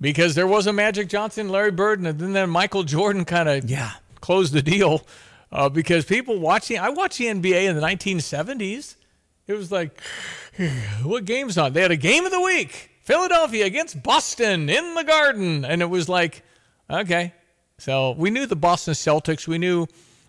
[0.00, 3.70] because there was a Magic Johnson, Larry Bird, and then, then Michael Jordan kind of
[3.70, 3.92] yeah.
[4.20, 5.06] closed the deal.
[5.52, 8.96] Uh, because people watching, I watched the NBA in the 1970s.
[9.46, 10.00] It was like,
[11.02, 11.72] what game's on?
[11.72, 15.64] They had a game of the week Philadelphia against Boston in the garden.
[15.64, 16.42] And it was like,
[16.90, 17.32] okay.
[17.78, 19.46] So we knew the Boston Celtics.
[19.46, 19.86] We knew,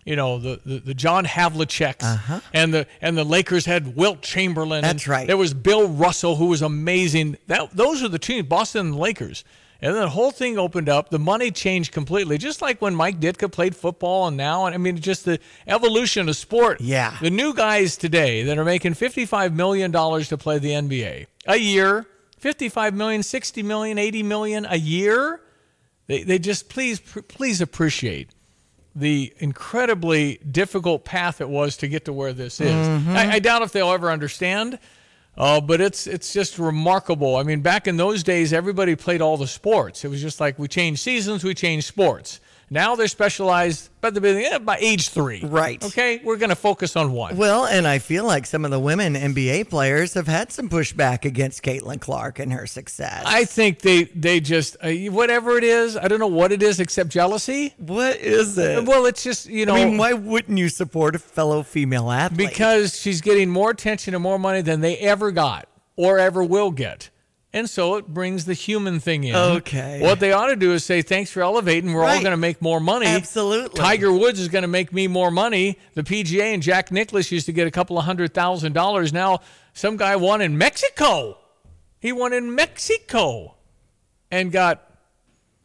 [0.08, 2.02] you know, the, the, the John Havliceks.
[2.02, 2.40] Uh-huh.
[2.54, 4.80] And the and the Lakers had Wilt Chamberlain.
[4.80, 5.26] That's right.
[5.26, 7.36] There was Bill Russell, who was amazing.
[7.46, 9.44] That Those are the teams, Boston and the Lakers.
[9.80, 11.10] And then the whole thing opened up.
[11.10, 14.78] The money changed completely, just like when Mike Ditka played football, and now, and I
[14.78, 16.80] mean, just the evolution of sport.
[16.80, 17.16] Yeah.
[17.20, 22.06] The new guys today that are making $55 million to play the NBA a year,
[22.38, 25.42] 55 million, 60 million, 80 million a year.
[26.08, 28.30] They, they just please, please appreciate
[28.98, 32.70] the incredibly difficult path it was to get to where this is.
[32.72, 33.14] Mhm.
[33.14, 34.78] I, I doubt if they'll ever understand.
[35.36, 37.36] Uh, but it's it's just remarkable.
[37.36, 40.04] I mean, back in those days, everybody played all the sports.
[40.04, 42.40] It was just like we changed seasons, we changed sports.
[42.70, 45.40] Now they're specialized by the eh, by age three.
[45.42, 45.82] Right.
[45.82, 47.36] Okay, we're going to focus on one.
[47.36, 51.24] Well, and I feel like some of the women NBA players have had some pushback
[51.24, 53.22] against Caitlin Clark and her success.
[53.26, 55.96] I think they they just uh, whatever it is.
[55.96, 57.74] I don't know what it is except jealousy.
[57.78, 58.84] What is it?
[58.84, 59.74] Well, it's just you know.
[59.74, 62.50] I mean, why wouldn't you support a fellow female athlete?
[62.50, 66.70] Because she's getting more attention and more money than they ever got or ever will
[66.70, 67.10] get.
[67.52, 69.34] And so it brings the human thing in.
[69.34, 70.02] Okay.
[70.02, 71.94] What they ought to do is say, thanks for elevating.
[71.94, 73.06] We're all going to make more money.
[73.06, 73.80] Absolutely.
[73.80, 75.78] Tiger Woods is going to make me more money.
[75.94, 79.14] The PGA and Jack Nicklaus used to get a couple of hundred thousand dollars.
[79.14, 79.40] Now,
[79.72, 81.38] some guy won in Mexico.
[82.00, 83.54] He won in Mexico
[84.30, 84.84] and got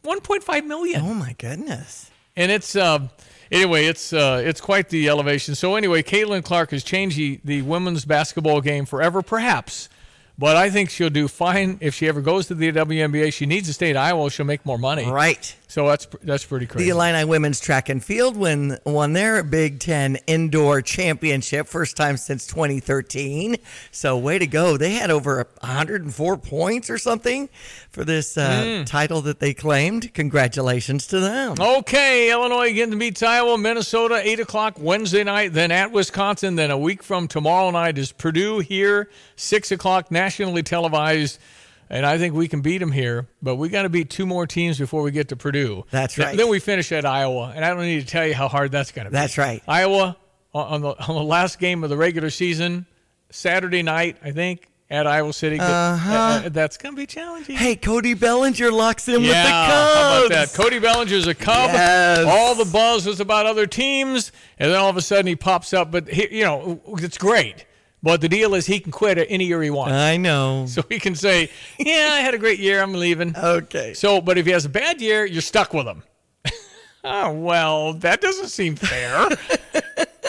[0.04, 1.02] 1.5 million.
[1.04, 2.10] Oh, my goodness.
[2.34, 3.10] And it's um,
[3.52, 5.54] anyway, it's uh, it's quite the elevation.
[5.54, 9.88] So anyway, Caitlin Clark has changed the, the women's basketball game forever, perhaps.
[10.36, 13.32] But I think she'll do fine if she ever goes to the WNBA.
[13.32, 14.30] She needs to stay at Iowa.
[14.30, 15.08] She'll make more money.
[15.08, 15.54] Right.
[15.74, 16.84] So that's that's pretty crazy.
[16.84, 22.16] The Illini women's track and field win, won their Big Ten indoor championship, first time
[22.16, 23.56] since 2013.
[23.90, 24.76] So, way to go.
[24.76, 27.48] They had over 104 points or something
[27.90, 28.86] for this uh, Mm.
[28.86, 30.14] title that they claimed.
[30.14, 31.56] Congratulations to them.
[31.58, 36.54] Okay, Illinois again to beat Iowa, Minnesota, 8 o'clock Wednesday night, then at Wisconsin.
[36.54, 41.40] Then a week from tomorrow night is Purdue here, 6 o'clock, nationally televised.
[41.90, 44.46] And I think we can beat them here, but we got to beat two more
[44.46, 45.84] teams before we get to Purdue.
[45.90, 46.36] That's Th- right.
[46.36, 48.90] Then we finish at Iowa, and I don't need to tell you how hard that's
[48.90, 49.14] going to be.
[49.14, 49.62] That's right.
[49.68, 50.16] Iowa
[50.54, 52.86] on the, on the last game of the regular season,
[53.30, 55.58] Saturday night, I think, at Iowa City.
[55.58, 56.12] Uh-huh.
[56.12, 57.56] Uh, that's going to be challenging.
[57.56, 59.94] Hey, Cody Bellinger locks in yeah, with the Cubs.
[59.94, 60.54] how about that?
[60.54, 61.70] Cody Bellinger's a Cub.
[61.70, 62.24] Yes.
[62.26, 65.72] All the buzz was about other teams, and then all of a sudden he pops
[65.72, 65.90] up.
[65.90, 67.66] But he, you know, it's great.
[68.04, 69.94] But the deal is he can quit at any year he wants.
[69.94, 70.66] I know.
[70.68, 72.82] So he can say, "Yeah, I had a great year.
[72.82, 73.94] I'm leaving." Okay.
[73.94, 76.02] So, but if he has a bad year, you're stuck with him.
[77.02, 79.30] oh well, that doesn't seem fair.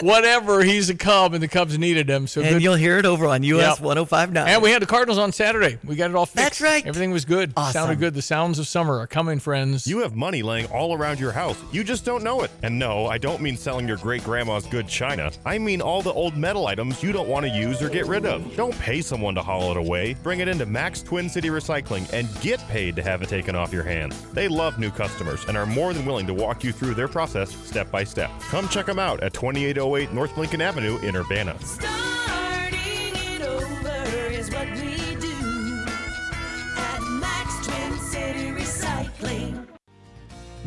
[0.00, 2.26] Whatever, he's a Cub, and the Cubs needed him.
[2.26, 2.62] So And good.
[2.62, 3.80] you'll hear it over on US Yep.
[3.80, 4.46] 1059.
[4.48, 5.78] And we had the Cardinals on Saturday.
[5.84, 6.36] We got it all fixed.
[6.36, 6.86] That's right.
[6.86, 7.52] Everything was good.
[7.56, 7.72] Awesome.
[7.72, 8.14] Sounded good.
[8.14, 9.86] The sounds of summer are coming, friends.
[9.86, 11.56] You have money laying all around your house.
[11.72, 12.50] You just don't know it.
[12.62, 15.30] And no, I don't mean selling your great grandma's good china.
[15.44, 18.26] I mean all the old metal items you don't want to use or get rid
[18.26, 18.54] of.
[18.56, 20.14] Don't pay someone to haul it away.
[20.22, 23.72] Bring it into Mack's Twin City Recycling and get paid to have it taken off
[23.72, 24.20] your hands.
[24.32, 27.50] They love new customers and are more than willing to walk you through their process
[27.66, 28.30] step by step.
[28.50, 29.32] Come check them out at
[29.86, 31.56] 908 North Lincoln Avenue in Urbana.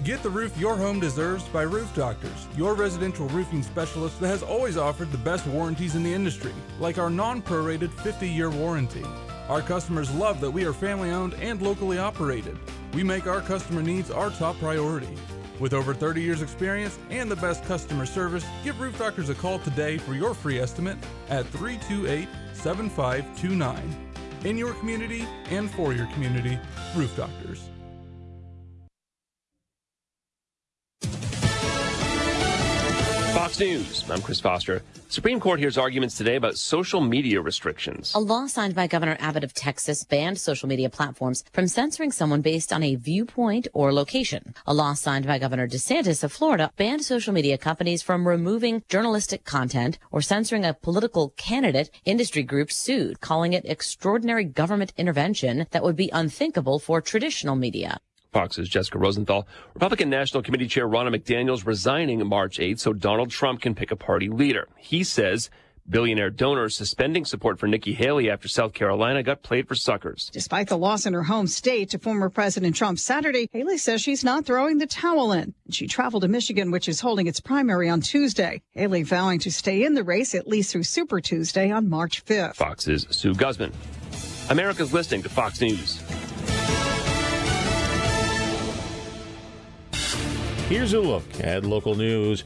[0.06, 4.42] Get the roof your home deserves by Roof Doctors, your residential roofing specialist that has
[4.42, 9.04] always offered the best warranties in the industry, like our non prorated 50 year warranty.
[9.50, 12.58] Our customers love that we are family owned and locally operated.
[12.94, 15.16] We make our customer needs our top priority.
[15.60, 19.60] With over 30 years' experience and the best customer service, give Roof Doctors a call
[19.60, 20.98] today for your free estimate
[21.30, 24.12] at 328 7529.
[24.46, 26.58] In your community and for your community,
[26.96, 27.70] Roof Doctors.
[33.50, 34.06] Fox News.
[34.12, 34.84] I'm Chris Foster.
[35.08, 38.14] Supreme Court hears arguments today about social media restrictions.
[38.14, 42.42] A law signed by Governor Abbott of Texas banned social media platforms from censoring someone
[42.42, 44.54] based on a viewpoint or location.
[44.68, 49.46] A law signed by Governor DeSantis of Florida banned social media companies from removing journalistic
[49.46, 51.90] content or censoring a political candidate.
[52.06, 58.00] Industry groups sued, calling it extraordinary government intervention that would be unthinkable for traditional media.
[58.32, 59.48] Fox's Jessica Rosenthal.
[59.74, 63.96] Republican National Committee Chair Ronna McDaniel's resigning March 8th so Donald Trump can pick a
[63.96, 64.68] party leader.
[64.78, 65.50] He says
[65.90, 70.30] billionaire donors suspending support for Nikki Haley after South Carolina got played for suckers.
[70.32, 74.24] Despite the loss in her home state to former President Trump Saturday, Haley says she's
[74.24, 75.56] not throwing the towel in.
[75.72, 78.62] She traveled to Michigan, which is holding its primary on Tuesday.
[78.74, 82.56] Haley vowing to stay in the race at least through Super Tuesday on March 5th.
[82.56, 83.72] Fox's Sue Guzman.
[84.52, 86.04] America's listening to Fox News.
[90.70, 92.44] Here's a look at local news.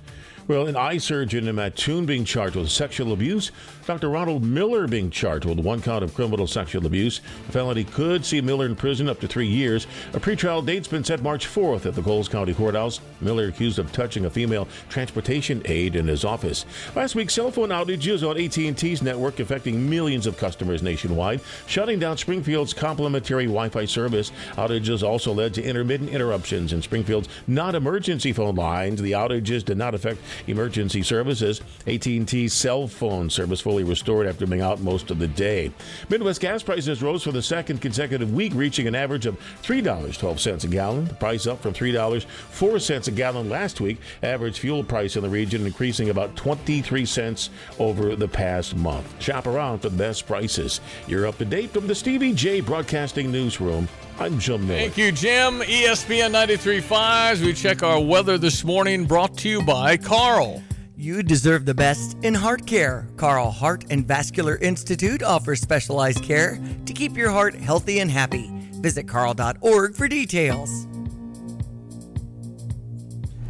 [0.48, 3.52] Well, an eye surgeon in Mattoon being charged with sexual abuse.
[3.86, 4.10] Dr.
[4.10, 7.20] Ronald Miller being charged with one count of criminal sexual abuse.
[7.50, 9.88] A felony could see Miller in prison up to three years.
[10.14, 13.02] A pretrial date's been set March 4th at the Coles County Courthouse.
[13.20, 16.66] Miller accused of touching a female transportation aide in his office.
[16.96, 22.16] Last week, cell phone outages on AT&T's network affecting millions of customers nationwide, shutting down
[22.18, 24.32] Springfield's complimentary Wi-Fi service.
[24.54, 29.02] Outages also led to intermittent interruptions in Springfield's non-emergency phone lines.
[29.02, 31.62] The outages did not affect emergency services.
[31.86, 35.72] AT&T's cell phone service fully restored after being out most of the day.
[36.08, 40.68] Midwest gas prices rose for the second consecutive week, reaching an average of $3.12 a
[40.68, 41.06] gallon.
[41.06, 43.98] The price up from $3.04 a gallon last week.
[44.22, 49.20] Average fuel price in the region increasing about 23 cents over the past month.
[49.20, 50.80] Shop around for the best prices.
[51.08, 53.90] You're up to date from the Stevie Jay Broadcasting Newsroom.
[54.20, 54.82] I'm Jim Miller.
[54.82, 55.62] Thank you, Jim.
[55.62, 57.32] ESPN 93.5.
[57.32, 60.62] As we check our weather this morning, brought to you by Carle.
[60.96, 63.08] You deserve the best in heart care.
[63.18, 68.52] Carle Heart and Vascular Institute offers specialized care to keep your heart healthy and happy.
[68.74, 70.88] Visit carle.org for details.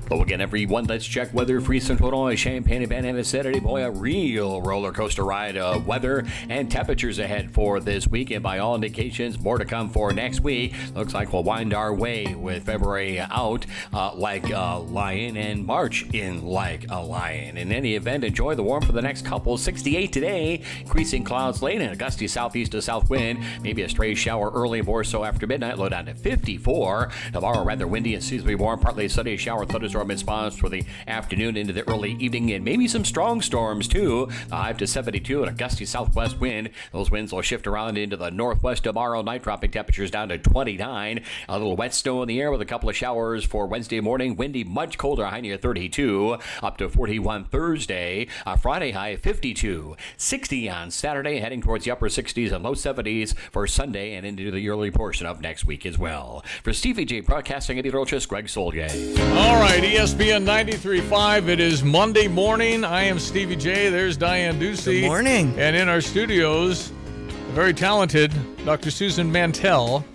[0.09, 0.83] Hello again, everyone.
[0.83, 1.61] Let's check weather.
[1.61, 3.61] Free Central Illinois, Champaign, and Banana Saturday.
[3.61, 8.29] Boy, a real roller coaster ride of weather and temperatures ahead for this week.
[8.29, 10.75] And by all indications, more to come for next week.
[10.93, 16.05] Looks like we'll wind our way with February out uh, like a lion and March
[16.13, 17.55] in like a lion.
[17.57, 19.57] In any event, enjoy the warm for the next couple.
[19.57, 23.41] 68 today, increasing clouds late and a gusty southeast to south wind.
[23.61, 25.79] Maybe a stray shower early, more so after midnight.
[25.79, 27.09] Low down to 54.
[27.31, 28.81] Tomorrow, rather windy and seasonably warm.
[28.81, 33.41] Partly sunny shower thunderstorm for the afternoon into the early evening, and maybe some strong
[33.41, 34.27] storms too.
[34.49, 36.69] The high to 72 and a gusty southwest wind.
[36.91, 41.21] Those winds will shift around into the northwest tomorrow night, dropping temperatures down to 29.
[41.49, 44.35] A little wet snow in the air with a couple of showers for Wednesday morning.
[44.35, 48.27] Windy, much colder, high near 32, up to 41 Thursday.
[48.45, 53.35] A Friday high 52, 60 on Saturday, heading towards the upper 60s and low 70s
[53.51, 56.43] for Sunday and into the early portion of next week as well.
[56.63, 58.89] For Stevie Jay Broadcasting, Rochas, Greg Soulje.
[59.35, 61.49] All right, E ESPN 93.5.
[61.49, 62.85] It is Monday morning.
[62.85, 63.89] I am Stevie Jay.
[63.89, 65.01] There's Diane Ducey.
[65.01, 65.53] Good morning.
[65.59, 66.89] And in our studios,
[67.27, 68.31] the very talented
[68.63, 68.89] Dr.
[68.89, 70.05] Susan Mantell.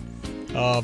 [0.55, 0.81] Uh,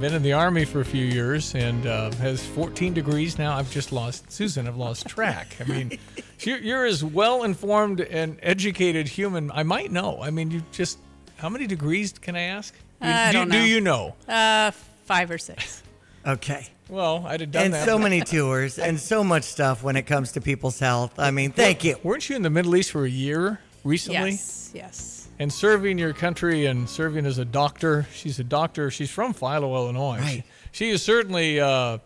[0.00, 3.56] been in the Army for a few years and uh, has 14 degrees now.
[3.56, 5.56] I've just lost, Susan, I've lost track.
[5.60, 5.96] I mean,
[6.40, 10.20] you're, you're as well informed and educated human I might know.
[10.20, 10.98] I mean, you just,
[11.36, 12.74] how many degrees can I ask?
[13.00, 13.64] You- I do, don't do know.
[13.64, 14.14] you know?
[14.28, 14.72] Uh,
[15.04, 15.84] five or six.
[16.24, 16.68] Okay.
[16.92, 17.86] Well, I'd have done and that.
[17.86, 21.18] so many tours and so much stuff when it comes to people's health.
[21.18, 21.96] I mean, thank you.
[22.02, 24.32] Weren't you in the Middle East for a year recently?
[24.32, 25.28] Yes, yes.
[25.38, 28.06] And serving your country and serving as a doctor.
[28.12, 28.90] She's a doctor.
[28.90, 30.18] She's from Philo, Illinois.
[30.18, 30.44] Right.
[30.70, 31.96] She, she is certainly uh,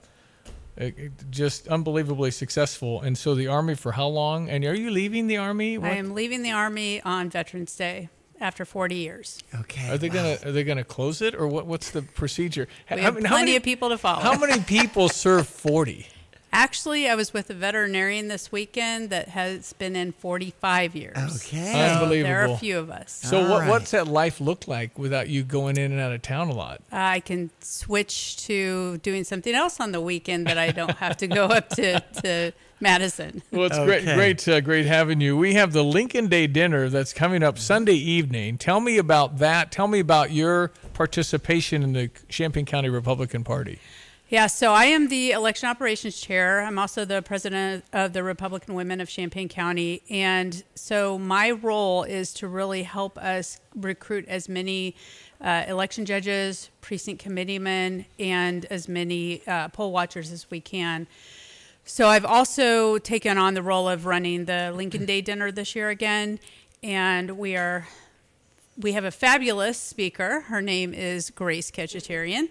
[0.81, 0.91] uh,
[1.31, 3.03] just unbelievably successful.
[3.03, 4.49] And so the Army for how long?
[4.49, 5.79] And are you leaving the Army?
[5.79, 8.09] I am leaving the Army on Veterans Day
[8.41, 9.41] after 40 years.
[9.55, 9.89] Okay.
[9.91, 11.67] Are they gonna Are they gonna close it or what?
[11.67, 12.69] What's the procedure?
[12.91, 14.21] We How- have how plenty many- of people to follow.
[14.23, 16.07] How many people serve forty?
[16.53, 21.15] Actually, I was with a veterinarian this weekend that has been in 45 years.
[21.17, 21.71] Okay.
[21.73, 22.29] So Unbelievable.
[22.31, 23.13] There are a few of us.
[23.13, 23.69] So All what, right.
[23.69, 26.81] what's that life look like without you going in and out of town a lot?
[26.91, 31.27] I can switch to doing something else on the weekend that I don't have to
[31.27, 33.43] go up to, to Madison.
[33.51, 34.15] Well, it's great, Okay.
[34.15, 35.37] great, uh, great having you.
[35.37, 38.59] We have the Lincoln Day dinner that's coming up Sunday evening.
[38.59, 39.73] Tell me about that.
[39.73, 43.79] Tell me about your participation in the Champaign County Republican Party.
[44.29, 46.61] Yeah, so I am the election operations chair.
[46.63, 50.03] I'm also the president of the Republican Women of Champaign County.
[50.11, 54.97] And so my role is to really help us recruit as many
[55.41, 61.07] uh, election judges, precinct committeemen, and as many uh, poll watchers as we can.
[61.89, 65.89] So I've also taken on the role of running the Lincoln Day dinner this year
[65.89, 66.41] again.
[66.83, 67.87] And we are
[68.77, 70.41] we have a fabulous speaker.
[70.49, 72.49] Her name is Grace Ketchetarian,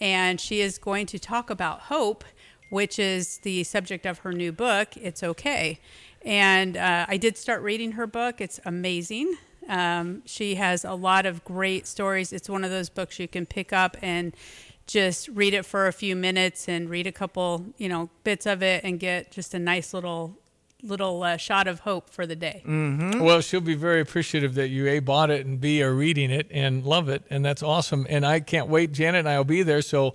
[0.00, 2.24] and she is going to talk about hope,
[2.70, 5.78] which is the subject of her new book, It's Okay.
[6.24, 8.40] And uh, I did start reading her book.
[8.40, 9.36] It's amazing.
[9.68, 12.32] Um, she has a lot of great stories.
[12.32, 14.34] It's one of those books you can pick up and
[14.90, 18.62] just read it for a few minutes and read a couple, you know, bits of
[18.62, 20.36] it and get just a nice little
[20.82, 22.62] little uh, shot of hope for the day.
[22.66, 23.20] Mm-hmm.
[23.20, 26.46] Well, she'll be very appreciative that you A, bought it, and B, are reading it
[26.50, 27.22] and love it.
[27.28, 28.06] And that's awesome.
[28.08, 28.92] And I can't wait.
[28.92, 29.82] Janet and I will be there.
[29.82, 30.14] So,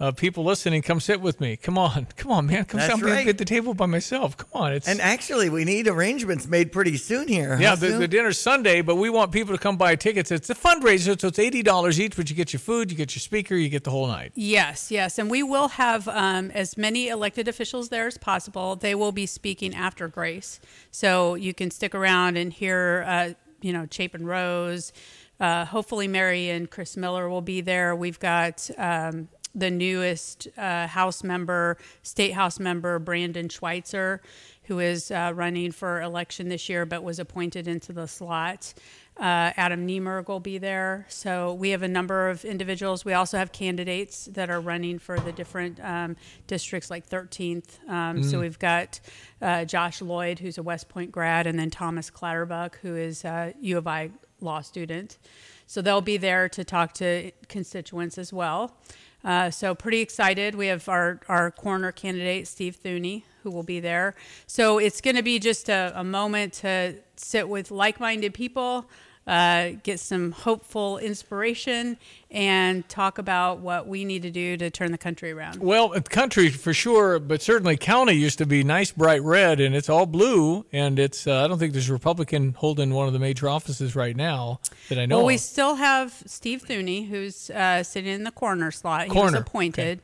[0.00, 1.56] uh, people listening, come sit with me.
[1.56, 2.06] Come on.
[2.16, 2.64] Come on, man.
[2.66, 3.26] Come That's sit right.
[3.26, 4.36] at the table by myself.
[4.36, 4.72] Come on.
[4.72, 7.58] It's And actually, we need arrangements made pretty soon here.
[7.60, 7.98] Yeah, huh, the, Sue?
[7.98, 10.30] the dinner's Sunday, but we want people to come buy tickets.
[10.30, 13.14] It's a fundraiser, so it's eighty dollars each, but you get your food, you get
[13.16, 14.32] your speaker, you get the whole night.
[14.34, 15.18] Yes, yes.
[15.18, 18.76] And we will have um, as many elected officials there as possible.
[18.76, 20.60] They will be speaking after Grace.
[20.92, 23.30] So you can stick around and hear, uh,
[23.60, 24.92] you know, Chapin Rose.
[25.40, 27.94] Uh, hopefully, Mary and Chris Miller will be there.
[27.94, 34.20] We've got um, the newest uh, House member, State House member, Brandon Schweitzer,
[34.64, 38.74] who is uh, running for election this year but was appointed into the slot.
[39.18, 41.04] Uh, Adam Niemerg will be there.
[41.08, 43.04] So we have a number of individuals.
[43.04, 46.14] We also have candidates that are running for the different um,
[46.46, 47.80] districts, like 13th.
[47.88, 48.40] Um, So Mm.
[48.42, 49.00] we've got
[49.42, 53.54] uh, Josh Loyd, who's a West Point grad, and then Thomas Clatterbuck, who is a
[53.60, 55.18] U of I law student.
[55.66, 58.76] So they'll be there to talk to constituents as well.
[59.24, 60.54] Uh, so pretty excited.
[60.54, 64.14] We have our, our corner candidate, Steve Thuney, who will be there.
[64.46, 68.86] So it's going to be just a, a moment to sit with like-minded people,
[69.26, 71.98] uh, get some hopeful inspiration,
[72.30, 75.60] and talk about what we need to do to turn the country around.
[75.60, 79.74] Well, the country for sure, but certainly county used to be nice, bright red, and
[79.74, 80.66] it's all blue.
[80.72, 83.96] And it's uh, I don't think there's a Republican holding one of the major offices
[83.96, 84.60] right now
[84.90, 85.18] that I know.
[85.18, 85.40] Well, we of.
[85.40, 89.04] still have Steve Thuney, who's uh, sitting in the corner slot.
[89.04, 90.00] He was Corner, appointed.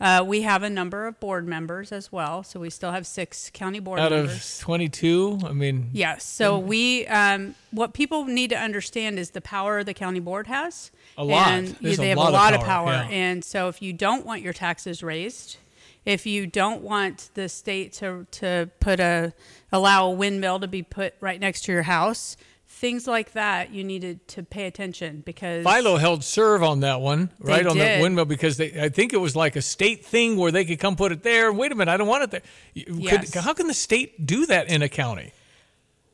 [0.00, 3.50] Uh, we have a number of board members as well, so we still have six
[3.50, 4.58] county board out members.
[4.58, 5.40] of 22.
[5.44, 6.24] I mean, Yes.
[6.24, 10.90] So we, um, what people need to understand is the power the county board has.
[11.16, 11.48] A lot.
[11.48, 12.92] And There's they a have lot a lot of power, power.
[12.92, 13.08] yeah.
[13.10, 15.56] And so if you don't want your taxes raised,
[16.04, 19.32] if you don't want the state to, to put a,
[19.72, 23.82] allow a windmill to be put right next to your house, things like that, you
[23.82, 28.24] needed to pay attention because Philo held serve on that one, right on that windmill,
[28.24, 31.10] because they, I think it was like a state thing where they could come put
[31.12, 31.52] it there.
[31.52, 32.42] Wait a minute, I don't want it there.
[32.74, 33.34] You- could- Yes.
[33.34, 35.32] how can the state do that in a county?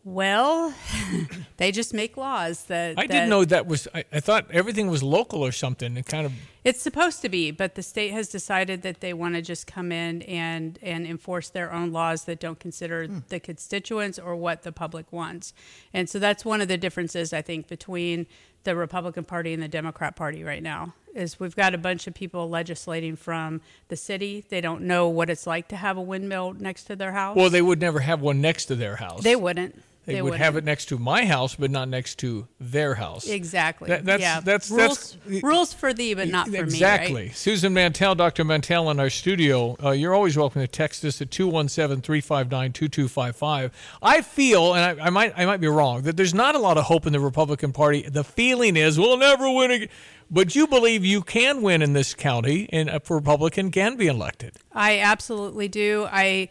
[0.05, 0.74] Well,
[1.57, 3.88] they just make laws that I that- didn't know that was.
[3.94, 5.96] I, I thought everything was local or something.
[5.96, 6.32] It kind of.
[6.62, 9.92] It's supposed to be, but the state has decided that they want to just come
[9.92, 13.18] in and, and enforce their own laws that don't consider hmm.
[13.28, 15.52] the constituents or what the public wants.
[15.92, 18.26] And so that's one of the differences, I think, between
[18.64, 20.94] the Republican Party and the Democrat Party right now.
[21.14, 24.44] Is we've got a bunch of people legislating from the city.
[24.48, 27.36] They don't know what it's like to have a windmill next to their house.
[27.36, 29.22] Well, they would never have one next to their house.
[29.22, 29.80] They wouldn't.
[30.07, 33.26] They, They would have it next to my house, but not next to their house.
[33.26, 33.88] Exactly.
[33.88, 34.40] That- that's yeah.
[34.40, 37.14] that's rules, that's rules for thee, but not for exactly.
[37.14, 37.22] me.
[37.28, 37.36] Right?
[37.36, 38.44] Susan Mantell, Dr.
[38.44, 39.76] Mantell in our studio.
[39.82, 43.70] Uh, you're always welcome to text us at 217-359-2255.
[44.02, 46.76] I feel, and I, I might I might be wrong, that there's not a lot
[46.76, 48.02] of hope in the Republican Party.
[48.02, 49.88] The feeling is we'll never win again.
[50.30, 54.57] But you believe you can win in this county, and a Republican can be elected.
[54.72, 56.09] I absolutely do.
[56.11, 56.48] I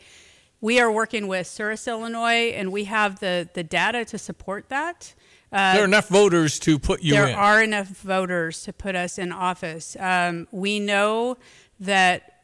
[0.64, 5.14] we are working with Souris, Illinois, and we have the the data to support that.
[5.52, 7.36] Uh, there are enough voters to put you there in.
[7.36, 9.98] are enough voters to put us in office.
[10.00, 11.38] Um, we know
[11.82, 12.44] that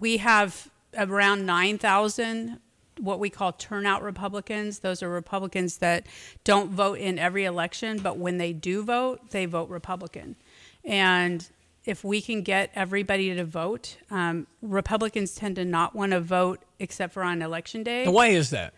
[0.00, 2.58] we have around 9,000
[2.98, 4.80] what we call turnout Republicans.
[4.80, 6.06] Those are Republicans that
[6.44, 10.36] don't vote in every election, but when they do vote, they vote Republican.
[10.84, 11.46] And
[11.84, 16.60] if we can get everybody to vote, um, Republicans tend to not want to vote
[16.78, 18.06] except for on election day.
[18.06, 18.74] Why is that?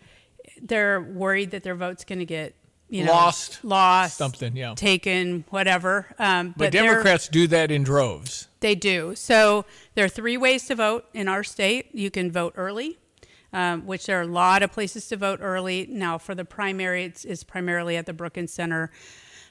[0.61, 2.55] They're worried that their vote's going to get
[2.89, 4.75] you know, Lost, lost, something, yeah.
[4.75, 6.05] taken, whatever.
[6.19, 8.49] Um, But, they're- Democrats do that in droves.
[8.59, 9.15] They do.
[9.15, 11.87] So there are three ways to vote in our state.
[11.93, 12.99] You can vote early,
[13.51, 15.87] um, which there are a lot of places to vote early.
[15.89, 18.91] Now, for the primary, it's, it's primarily at the Brookens Center,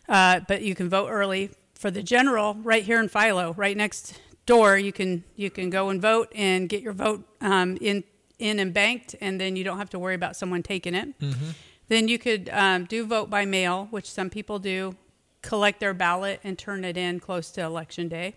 [0.09, 1.51] uh, but you can vote early.
[1.83, 5.89] For the general, right here in Philo, right next door, you can you can go
[5.89, 8.05] and vote and get your vote um, in
[8.39, 11.09] in and banked, and then you don't have to worry about someone taking it.
[11.89, 14.95] Then you could um, do vote by mail, which some people do,
[15.43, 18.37] collect their ballot and turn it in close to election day.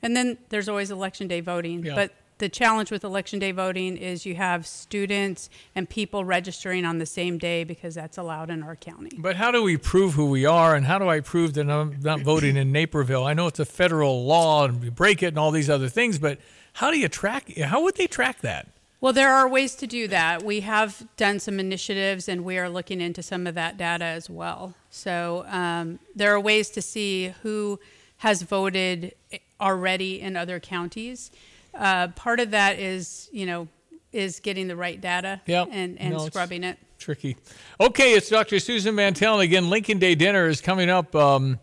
[0.00, 1.84] And then there's always election day voting.
[1.84, 1.94] Yeah.
[1.94, 6.98] But the challenge with election day voting is you have students and people registering on
[6.98, 9.16] the same day because that's allowed in our county.
[9.18, 11.98] But how do we prove who we are, and how do I prove that I'm
[12.00, 13.24] not voting in Naperville?
[13.24, 16.18] I know it's a federal law, and we break it, and all these other things.
[16.18, 16.38] But
[16.74, 17.56] how do you track?
[17.58, 18.68] How would they track that?
[19.00, 20.42] Well, there are ways to do that.
[20.42, 24.28] We have done some initiatives and we are looking into some of that data as
[24.28, 24.74] well.
[24.90, 27.78] So um, there are ways to see who
[28.18, 29.14] has voted
[29.60, 31.30] already in other counties.
[31.78, 33.68] Uh, part of that is, you know,
[34.12, 35.68] is getting the right data Yep.
[35.70, 36.78] and, and No, scrubbing it.
[36.98, 37.36] Tricky.
[37.80, 38.58] Okay, it's Dr.
[38.58, 39.34] Susan Mantell.
[39.34, 41.14] And again, Lincoln Day dinner is coming up.
[41.14, 41.60] Um,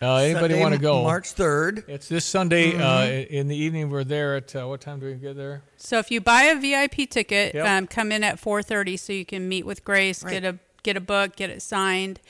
[0.00, 1.02] uh, anybody want to go?
[1.02, 1.88] March 3rd.
[1.88, 3.26] It's this Sunday uh, Mhm.
[3.28, 3.90] in the evening.
[3.90, 5.62] We're there at uh, what time do we get there?
[5.76, 7.66] So if you buy a VIP ticket, Yep.
[7.66, 10.32] um, come in at 4:30 so you can meet with Grace, Right.
[10.32, 12.20] get a get a book, get it signed,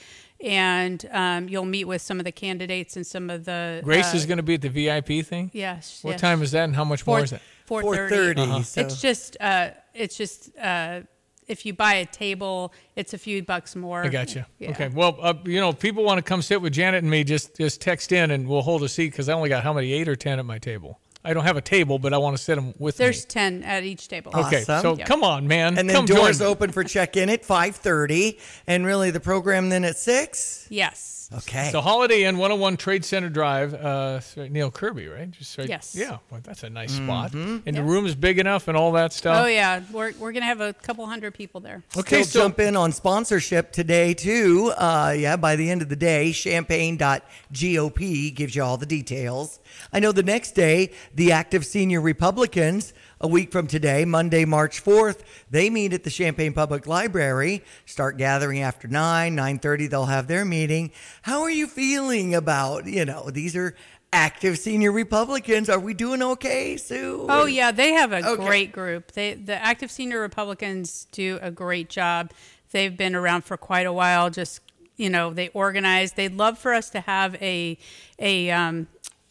[0.40, 3.80] and um, you'll meet with some of the candidates and some of the.
[3.82, 5.50] Grace uh, is going to be at the VIP thing.
[5.52, 6.00] Yes.
[6.02, 6.20] What yes.
[6.20, 7.40] time is that, and how much more is it?
[7.68, 8.34] 4:30.
[8.34, 11.00] 4:30, so- It's just uh, it's just uh,
[11.48, 14.02] if you buy a table, it's a few bucks more.
[14.02, 14.44] I got you.
[14.58, 14.70] Yeah.
[14.70, 14.88] Okay.
[14.88, 17.80] Well, uh, you know, people want to come sit with Janet and me, just just
[17.80, 20.16] text in and we'll hold a seat because I only got how many eight or
[20.16, 21.00] ten at my table.
[21.26, 23.28] I don't have a table, but I want to sit them with There's me.
[23.28, 24.32] 10 at each table.
[24.34, 25.04] Okay, so Yeah.
[25.04, 25.76] come on, man.
[25.76, 29.96] And then come doors open for check-in at 5:30, and really the program then at
[29.98, 30.66] six.
[30.68, 31.14] Yes.
[31.34, 31.70] Okay.
[31.72, 35.28] So Holiday Inn, 101 Trade Center Drive, uh, Neil Kirby, right?
[35.30, 35.68] Just right.
[35.68, 35.94] Yes.
[35.98, 37.32] Yeah, well, that's a nice spot.
[37.32, 37.62] Mhm.
[37.66, 37.82] And Yeah.
[37.82, 39.44] the room is big enough and all that stuff.
[39.44, 41.82] Oh yeah, we're we're gonna have a couple hundred people there.
[41.96, 44.72] Okay, Still jump in on sponsorship today too.
[44.76, 49.58] Uh, yeah, by the end of the day, champaign.gop gives you all the details.
[49.92, 54.84] I know the next day, the active senior Republicans, a week from today, Monday, March
[54.84, 57.62] 4th, they meet at the Champaign Public Library.
[57.86, 60.90] Start gathering after 9, 9:30 they'll have their meeting.
[61.22, 63.74] How are you feeling about, you know, these are
[64.12, 65.68] active senior Republicans.
[65.68, 67.26] Are we doing okay, Sue?
[67.28, 68.44] Oh yeah, they have a Okay.
[68.44, 69.12] great group.
[69.12, 72.32] They the active senior Republicans do a great job.
[72.72, 74.30] They've been around for quite a while.
[74.30, 74.60] Just
[74.96, 76.12] you know, they organize.
[76.12, 77.76] They'd love for us to have a
[78.18, 78.86] a um,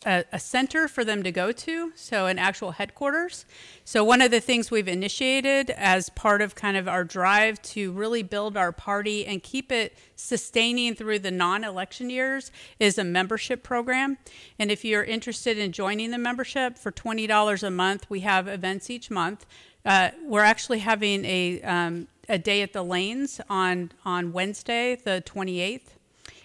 [0.06, 3.46] a, a center for them to go to, so an actual headquarters.
[3.84, 7.92] So one of the things we've initiated as part of kind of our drive to
[7.92, 13.64] really build our party and keep it sustaining through the non-election years is a membership
[13.64, 14.18] program.
[14.60, 18.48] And if you're interested in joining the membership for twenty dollars a month, we have
[18.48, 19.46] events each month.
[19.86, 25.24] Uh, we're actually having a um, a day at the lanes on on Wednesday, the
[25.26, 25.96] 28th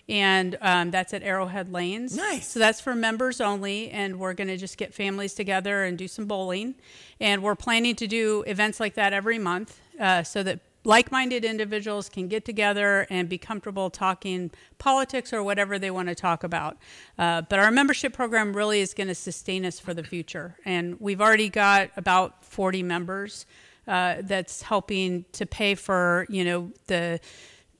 [0.09, 2.16] and um, that's at Arrowhead Lanes.
[2.16, 2.48] Nice.
[2.48, 6.09] So that's for members only, and we're going to just get families together and do
[6.09, 6.74] some bowling.
[7.20, 12.09] And we're planning to do events like that every month, uh, so that like-minded individuals
[12.09, 16.78] can get together and be comfortable talking politics or whatever they want to talk about.
[17.18, 20.98] Uh, but our membership program really is going to sustain us for the future, and
[21.01, 23.46] we've already got about 40 members.
[23.88, 27.18] Uh, that's helping to pay for you know the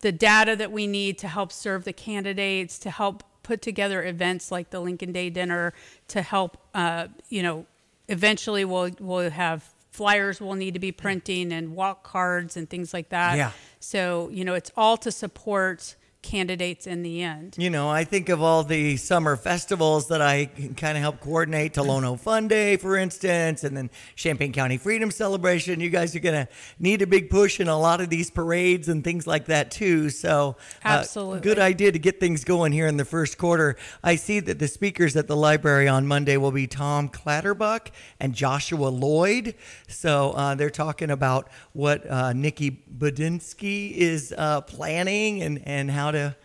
[0.01, 4.51] the data that we need to help serve the candidates, to help put together events
[4.51, 5.73] like the Lincoln Day dinner,
[6.09, 7.67] to help, uh, you know,
[8.09, 12.95] eventually we'll we'll have flyers we'll need to be printing and walk cards and things
[12.95, 13.37] like that.
[13.37, 13.53] Yeah.
[13.81, 17.57] So you know, it's all to support candidates in the end.
[17.59, 21.21] You know, I think of all the summer festivals that I can kind of help
[21.21, 21.75] coordinate.
[21.75, 25.81] Tolono Fun Day, for instance, and then Champaign County Freedom Celebration.
[25.81, 28.89] You guys are going to need a big push in a lot of these parades
[28.89, 30.11] and things like that, too.
[30.11, 31.41] So, uh, Absolutely.
[31.41, 33.77] good idea to get things going here in the first quarter.
[34.05, 38.35] I see that the speakers at the library on Monday will be Tom Clatterbuck and
[38.35, 39.55] Joshua Loyd.
[39.89, 46.10] So, uh, they're talking about what uh, Nikki Budzinski is uh, planning and, and how
[46.13, 46.37] to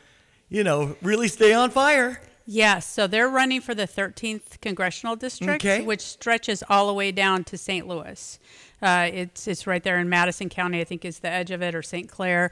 [0.50, 2.22] you know, really stay on fire.
[2.46, 5.82] Yes, so they're running for the 13th congressional district, Okay.
[5.84, 7.88] which stretches all the way down to St.
[7.88, 8.38] Louis.
[8.82, 11.74] Uh, it's it's right there in Madison County, I think is the edge of it,
[11.74, 12.08] or St.
[12.08, 12.52] Clair.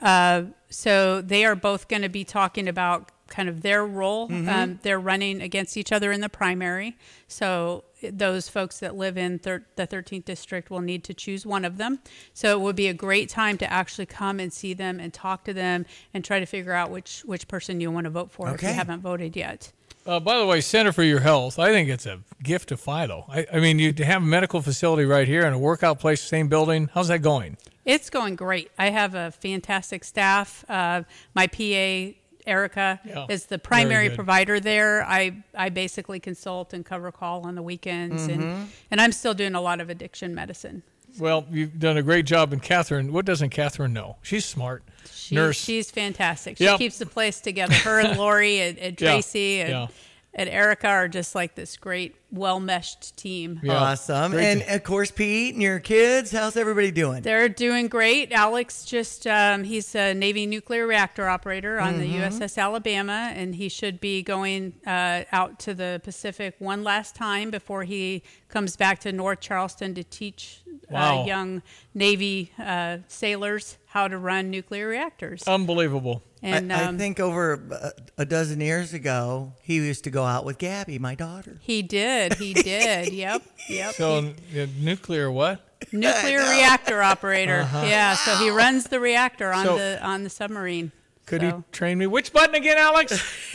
[0.00, 4.28] Uh, so they are both going to be talking about kind of their role.
[4.28, 4.48] Mhm.
[4.48, 6.96] Um, they're running against each other in the primary.
[7.26, 11.64] So those folks that live in thir- the 13th district will need to choose one
[11.64, 12.00] of them.
[12.34, 15.44] So it would be a great time to actually come and see them and talk
[15.44, 18.54] to them and try to figure out which which person you want to vote for
[18.54, 19.72] if you haven't voted yet.
[20.06, 23.24] Uh, by the way, Center for Your Health, I think it's a gift to Philo.
[23.26, 26.48] I, I mean, you have a medical facility right here and a workout place, same
[26.48, 26.90] building.
[26.92, 27.56] How's that going?
[27.86, 28.70] It's going great.
[28.78, 30.62] I have a fantastic staff.
[30.68, 31.04] Uh,
[31.34, 32.12] my PA,
[32.46, 35.02] Erica, Yeah, is the primary provider there.
[35.04, 38.34] I, I basically consult and cover call on the weekends, Mhm.
[38.34, 40.82] and, and I'm still doing a lot of addiction medicine.
[41.18, 42.52] Well, you've done a great job.
[42.52, 44.16] And Catherine, what doesn't Catherine know?
[44.20, 44.82] She's smart.
[45.12, 45.56] She, Nurse.
[45.56, 46.56] She's fantastic.
[46.58, 46.78] She Yep.
[46.78, 47.72] keeps the place together.
[47.74, 49.86] Her and Lori and, and Yeah, Tracy and, yeah.
[50.34, 53.60] and Erica are just like this great, well meshed team.
[53.68, 54.32] Awesome.
[54.32, 57.22] Great and of course, Pete and your kids, how's everybody doing?
[57.22, 58.32] They're doing great.
[58.32, 62.20] Alex just, um, he's a Navy nuclear reactor operator on the Mhm.
[62.20, 67.50] USS Alabama, and he should be going uh, out to the Pacific one last time
[67.50, 70.60] before he comes back to North Charleston to teach
[70.90, 71.22] Wow.
[71.22, 71.62] uh, young
[71.94, 75.42] Navy uh, sailors how to run nuclear reactors.
[75.46, 76.22] Unbelievable.
[76.42, 80.24] And, I, um, I think over a, a dozen years ago, he used to go
[80.24, 81.56] out with Gabby, my daughter.
[81.62, 82.23] He did.
[82.32, 83.12] He did.
[83.12, 83.42] yep.
[83.68, 83.94] Yep.
[83.94, 85.60] So, He- n- nuclear what?
[85.92, 87.60] nuclear reactor operator.
[87.60, 87.84] Uh-huh.
[87.86, 88.16] Yeah.
[88.16, 90.90] So he runs the reactor on So- the on the submarine.
[91.26, 92.06] Could So- he train me?
[92.06, 93.12] Which button again, Alex?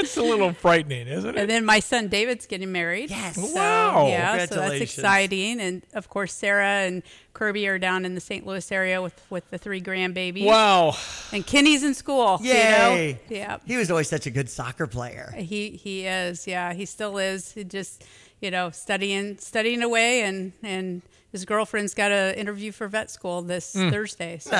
[0.00, 1.40] That's a little frightening, isn't it?
[1.40, 3.10] And then my son David's getting married.
[3.10, 3.36] Yes.
[3.36, 4.06] Wow.
[4.08, 5.60] Yeah, so that's exciting.
[5.60, 8.46] And of course, Sarah and Kirby are down in the St.
[8.46, 10.46] Louis area with with the three grandbabies.
[10.46, 10.96] Wow.
[11.32, 12.38] And Kenny's in school.
[12.42, 13.06] Yay.
[13.06, 13.18] You know?
[13.28, 13.58] Yeah.
[13.66, 15.32] He was always such a good soccer player.
[15.36, 16.46] He he is.
[16.46, 17.52] Yeah, he still is.
[17.52, 18.04] He just
[18.40, 23.42] you know studying studying away and and his girlfriend's got an interview for vet school
[23.42, 23.90] this Mm.
[23.90, 24.38] Thursday.
[24.38, 24.50] So.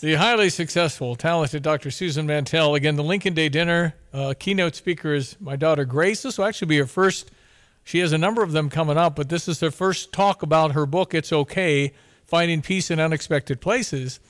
[0.00, 1.90] The highly successful, talented Dr.
[1.90, 2.74] Susan Mantell.
[2.74, 3.94] Again, the Lincoln Day dinner.
[4.12, 6.22] Uh, keynote speaker is my daughter Grace.
[6.22, 7.30] This will actually be her first.
[7.84, 10.72] She has a number of them coming up, but this is her first talk about
[10.72, 11.14] her book.
[11.14, 11.92] It's okay
[12.26, 14.20] finding peace in unexpected places,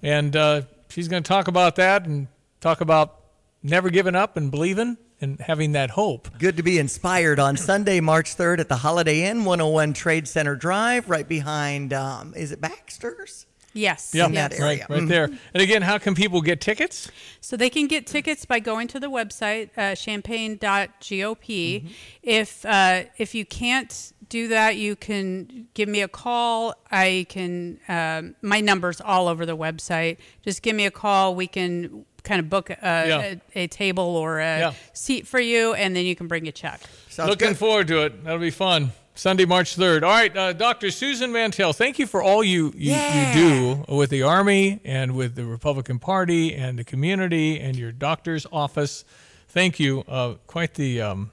[0.00, 2.28] and uh, she's going to talk about that and
[2.60, 3.16] talk about
[3.64, 6.28] never giving up and believing and having that hope.
[6.38, 10.56] Good to be inspired on Sunday, March 3rd at the Holiday Inn, 101 Trade Center
[10.56, 13.46] Drive, right behind, um, is it Baxter's?
[13.74, 14.14] Yes.
[14.14, 14.32] In yes.
[14.32, 14.86] that area.
[14.88, 15.24] Right, right there.
[15.24, 17.10] And again, how can people get tickets?
[17.40, 21.84] So they can get tickets by going to the website uh, champaign.gop.
[22.22, 26.74] If uh, if you can't do that, you can give me a call.
[26.90, 30.16] I can um, my number's all over the website.
[30.42, 31.34] Just give me a call.
[31.34, 34.72] We can kind of book a, a, a table or a Yeah.
[34.92, 36.80] seat for you, and then you can bring a check.
[37.18, 38.22] Looking forward to it.
[38.24, 38.92] That'll be fun.
[39.14, 40.04] Sunday, March 3rd.
[40.04, 40.92] All right, uh, Dr.
[40.92, 45.34] Susan Mantell, thank you for all you, you, you do with the Army and with
[45.34, 49.04] the Republican Party and the community and your doctor's office.
[49.48, 50.04] Thank you.
[50.06, 51.30] Uh, quite the um,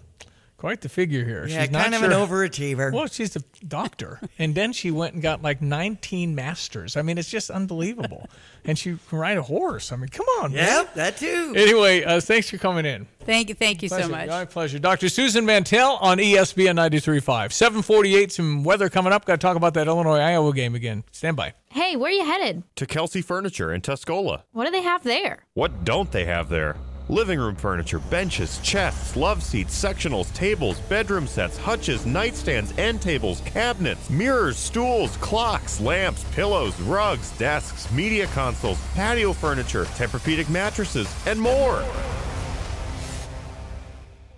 [0.58, 1.46] quite the figure here.
[1.48, 2.92] Yeah, She's not kind of an overachiever.
[2.92, 6.98] Well, she's a doctor, and then she went and got like 19 masters.
[6.98, 8.30] I mean, it's just unbelievable.
[8.66, 9.92] and she can ride a horse.
[9.92, 10.68] I mean, come on, man.
[10.68, 11.54] Yep, that too.
[11.56, 13.08] Anyway, uh, thanks for coming in.
[13.22, 14.28] Thank you, thank you so much.
[14.28, 14.80] My pleasure.
[14.80, 15.10] Dr.
[15.10, 17.52] Susan Mantell on ESPN 93.5.
[17.52, 19.26] 748, some weather coming up.
[19.26, 21.04] Got to talk about that Illinois-Iowa game again.
[21.12, 21.54] Stand by.
[21.70, 22.64] Hey, where are you headed?
[22.76, 24.44] to Kelsey Furniture in Tuscola.
[24.52, 25.46] What do they have there?
[25.54, 26.76] What don't they have there?
[27.08, 33.42] Living room furniture, benches, chests, love seats, sectionals, tables, bedroom sets, hutches, nightstands, end tables,
[33.46, 41.40] cabinets, mirrors, stools, clocks, lamps, pillows, rugs, desks, media consoles, patio furniture, Tempur-Pedic mattresses, and
[41.40, 41.86] more.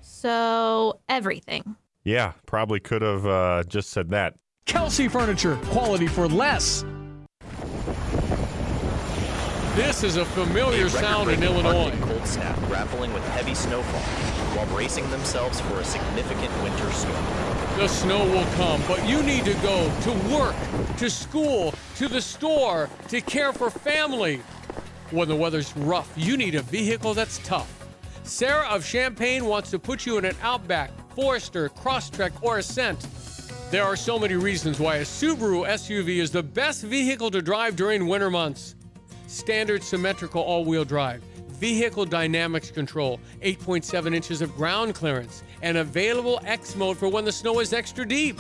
[0.02, 1.78] So, everything.
[2.04, 4.34] Yeah, probably could have uh, just said that.
[4.66, 6.84] Kelsey Furniture, quality for less.
[9.78, 11.96] This is a familiar A sound in Illinois.
[12.02, 14.02] Cold snap grappling with heavy snowfall
[14.58, 17.24] while bracing themselves for a significant winter storm.
[17.78, 20.56] The snow will come, but you need to go to work,
[20.98, 24.38] to school, to the store, to care for family.
[25.12, 27.88] When the weather's rough, you need a vehicle that's tough.
[28.24, 33.06] Sarah of Champaign wants to put you in an Outback, Forester, Crosstrek, or Ascent.
[33.70, 37.76] There are so many reasons why a Subaru SUV is the best vehicle to drive
[37.76, 38.74] during winter months.
[39.28, 46.40] Standard symmetrical all wheel drive, vehicle dynamics control, 8.7 inches of ground clearance, and available
[46.46, 48.40] X mode for when the snow is extra deep.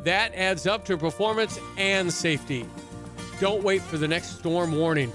[0.00, 2.66] That adds up to performance and safety.
[3.40, 5.12] Don't wait for the next storm warning.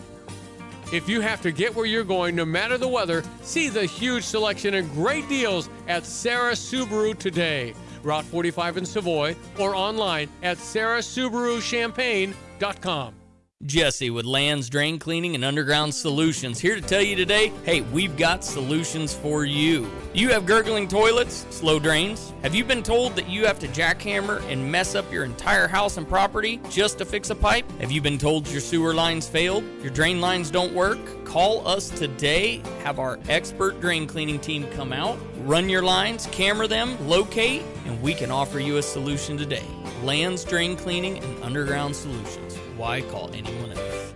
[0.93, 4.25] If you have to get where you're going, no matter the weather, see the huge
[4.25, 7.73] selection and great deals at Sarah Subaru today.
[8.03, 13.20] Route 45 in Savoy or online at sarahsubaruchampagne.com.
[13.65, 18.17] Jesse with Lands Drain Cleaning and Underground Solutions here to tell you today hey, we've
[18.17, 19.89] got solutions for you.
[20.13, 22.33] You have gurgling toilets, slow drains?
[22.41, 25.97] Have you been told that you have to jackhammer and mess up your entire house
[25.97, 27.69] and property just to fix a pipe?
[27.79, 29.63] Have you been told your sewer lines failed?
[29.81, 30.99] Your drain lines don't work?
[31.23, 36.67] Call us today, have our expert drain cleaning team come out, run your lines, camera
[36.67, 39.65] them, locate, and we can offer you a solution today.
[40.03, 42.50] Lands Drain Cleaning and Underground Solutions.
[42.81, 44.10] Why call anyone else?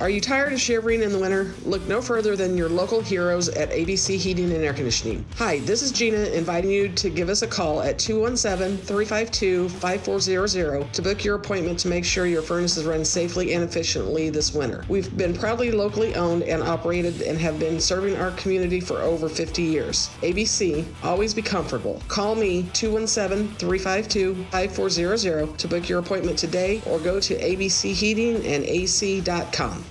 [0.00, 1.52] Are you tired of shivering in the winter?
[1.66, 5.26] Look no further than your local heroes at ABC Heating and Air Conditioning.
[5.36, 10.90] Hi, this is Gina inviting you to give us a call at 217 352 5400
[10.94, 14.86] to book your appointment to make sure your furnaces run safely and efficiently this winter.
[14.88, 19.28] We've been proudly locally owned and operated and have been serving our community for over
[19.28, 20.08] 50 years.
[20.22, 22.00] ABC, always be comfortable.
[22.08, 29.84] Call me 217 352 5400 to book your appointment today or go to abcheatingandac.com.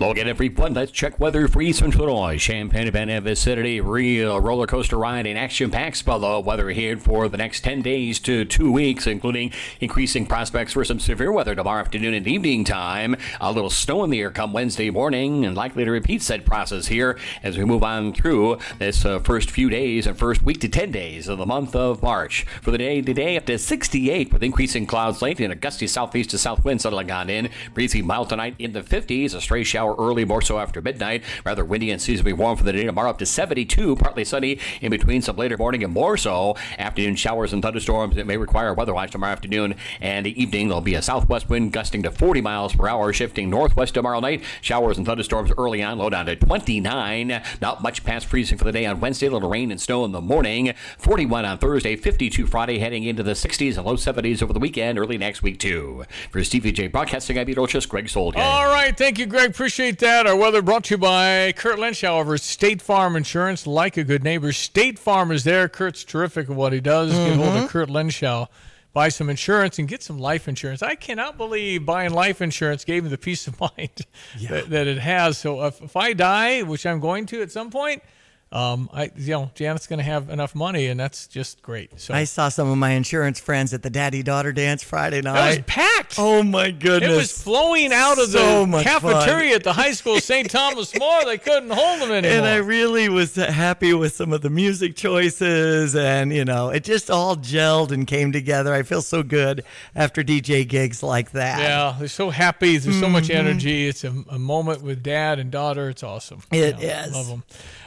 [0.00, 0.74] Log every fun.
[0.74, 2.38] Let's check weather for Eastern Illinois.
[2.38, 3.80] Champaign and vicinity.
[3.80, 7.82] Real roller coaster ride and action packed spell of weather here for the next 10
[7.82, 12.62] days to two weeks, including increasing prospects for some severe weather tomorrow afternoon and evening
[12.62, 13.16] time.
[13.40, 16.86] A little snow in the air come Wednesday morning and likely to repeat said process
[16.86, 20.68] here as we move on through this uh, first few days and first week to
[20.68, 22.46] 10 days of the month of March.
[22.62, 26.30] For the day today, up to 68 with increasing clouds late and a gusty southeast
[26.30, 27.50] to south wind settling on in.
[27.74, 29.34] Breezy mild tonight in the 50s.
[29.34, 31.22] A stray shower early, more so after midnight.
[31.44, 34.90] Rather windy and seasonably warm for the day tomorrow, up to 72, partly sunny in
[34.90, 38.16] between some later morning and more so afternoon showers and thunderstorms.
[38.16, 40.68] It may require a weather watch tomorrow afternoon and the evening.
[40.68, 44.42] There'll be a southwest wind gusting to 40 miles per hour, shifting northwest tomorrow night.
[44.60, 47.42] Showers and thunderstorms early on, low down to 29.
[47.60, 49.26] Not much past freezing for the day on Wednesday.
[49.26, 50.74] A little rain and snow in the morning.
[50.98, 54.98] 41 on Thursday, 52 Friday, heading into the 60s and low 70s over the weekend,
[54.98, 56.04] early next week too.
[56.30, 58.36] For Stevie Jay Broadcasting, I'm Beetlejuice, Greg Soulje.
[58.36, 59.50] All right, thank you, Greg.
[59.50, 60.26] Appreciate that.
[60.26, 64.24] Our weather brought to you by Kurt Lynch, however, State Farm Insurance, like a good
[64.24, 64.52] neighbor.
[64.52, 65.68] State Farm is there.
[65.68, 67.12] Kurt's terrific at what he does.
[67.12, 67.66] Get hold of mm-hmm.
[67.66, 68.48] Kurt Lenshaw.
[68.92, 70.82] Buy some insurance and get some life insurance.
[70.82, 74.04] I cannot believe buying life insurance gave me the peace of mind
[74.48, 75.38] that, that it has.
[75.38, 78.02] So if, if I die, which I'm going to at some point,
[78.50, 82.00] um, I you know Janet's going to have enough money, and that's just great.
[82.00, 85.34] So I saw some of my insurance friends at the daddy daughter dance Friday night.
[85.34, 86.14] That was packed.
[86.18, 87.12] Oh my goodness!
[87.12, 89.56] It was flowing out of So the cafeteria fun.
[89.56, 90.50] at the high school, St.
[90.50, 91.24] Thomas More.
[91.26, 92.38] They couldn't hold them anymore.
[92.38, 96.84] And I really was happy with some of the music choices, and you know, it
[96.84, 98.72] just all gelled and came together.
[98.72, 99.62] I feel so good
[99.94, 101.60] after DJ gigs like that.
[101.60, 102.78] yeah, they're so happy.
[102.78, 103.34] There's so much Mhm.
[103.34, 103.88] energy.
[103.88, 105.90] It's a, a moment with dad and daughter.
[105.90, 106.42] It's awesome.
[106.50, 107.12] It Yeah, is.
[107.14, 107.42] Love them.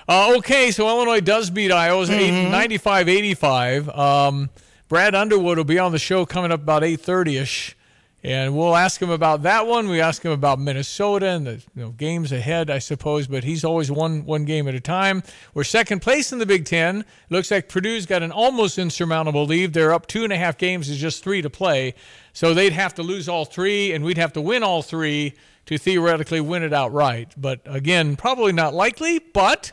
[0.07, 2.52] Uh, okay, so Illinois does beat Iowa Mhm.
[2.52, 3.89] 95 85.
[3.89, 4.49] Um,
[4.89, 7.76] Brad Underwood will be on the show coming up about 8:30 ish.
[8.24, 9.88] And we'll ask him about that one.
[9.89, 13.26] We ask him about Minnesota and the you know, games ahead, I suppose.
[13.26, 15.24] But he's always one one game at a time.
[15.56, 17.04] We're second place in the Big Ten.
[17.32, 19.74] Looks like Purdue's got an almost insurmountable lead.
[19.74, 20.88] They're up two and a half games.
[20.88, 21.95] There's just three to play,
[22.32, 25.34] so they'd have to lose all three, and we'd have to win all three
[25.66, 27.30] to theoretically win it outright.
[27.38, 29.18] But again, probably not likely.
[29.18, 29.72] But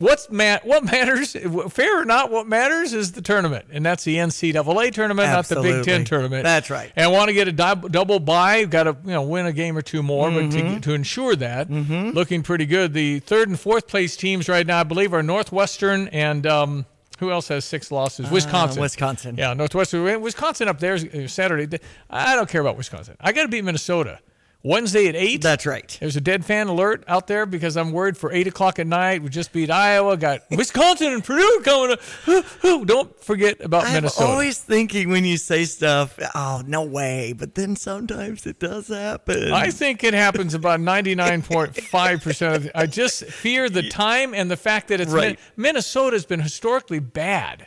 [0.00, 1.36] What's ma- what matters,
[1.68, 5.60] fair or not, what matters is the tournament, and that's the NCAA tournament, not the
[5.60, 6.42] Big Ten tournament.
[6.42, 6.90] That's right.
[6.96, 9.76] And want to get a dub- double bye, got to you know win a game
[9.76, 10.74] or two more, but Mhm.
[10.76, 12.94] to, to ensure that, looking pretty good.
[12.94, 16.46] The third and fourth place teams right now, I believe, are Northwestern and.
[16.46, 16.86] Um,
[17.18, 18.30] who else has six losses?
[18.30, 18.78] Wisconsin.
[18.78, 19.36] Uh, Wisconsin.
[19.36, 20.22] Yeah, Northwestern.
[20.22, 21.78] Wisconsin up there uh, Saturday.
[22.08, 23.14] I don't care about Wisconsin.
[23.20, 24.20] I got to beat Minnesota.
[24.62, 25.40] Wednesday at 8.
[25.40, 25.96] That's right.
[26.00, 29.22] There's a dead fan alert out there because I'm worried for 8 o'clock at night.
[29.22, 30.16] We just beat Iowa.
[30.18, 32.86] Got Wisconsin and Purdue coming up.
[32.86, 34.24] Don't forget about Minnesota.
[34.26, 38.88] I'm always thinking when you say stuff, oh no way, but then sometimes it does
[38.88, 39.50] happen.
[39.52, 44.56] I think it happens about 99.5% of the, I just fear the time and the
[44.56, 45.38] fact that it's Right.
[45.56, 47.66] Min- Minnesota's been historically bad.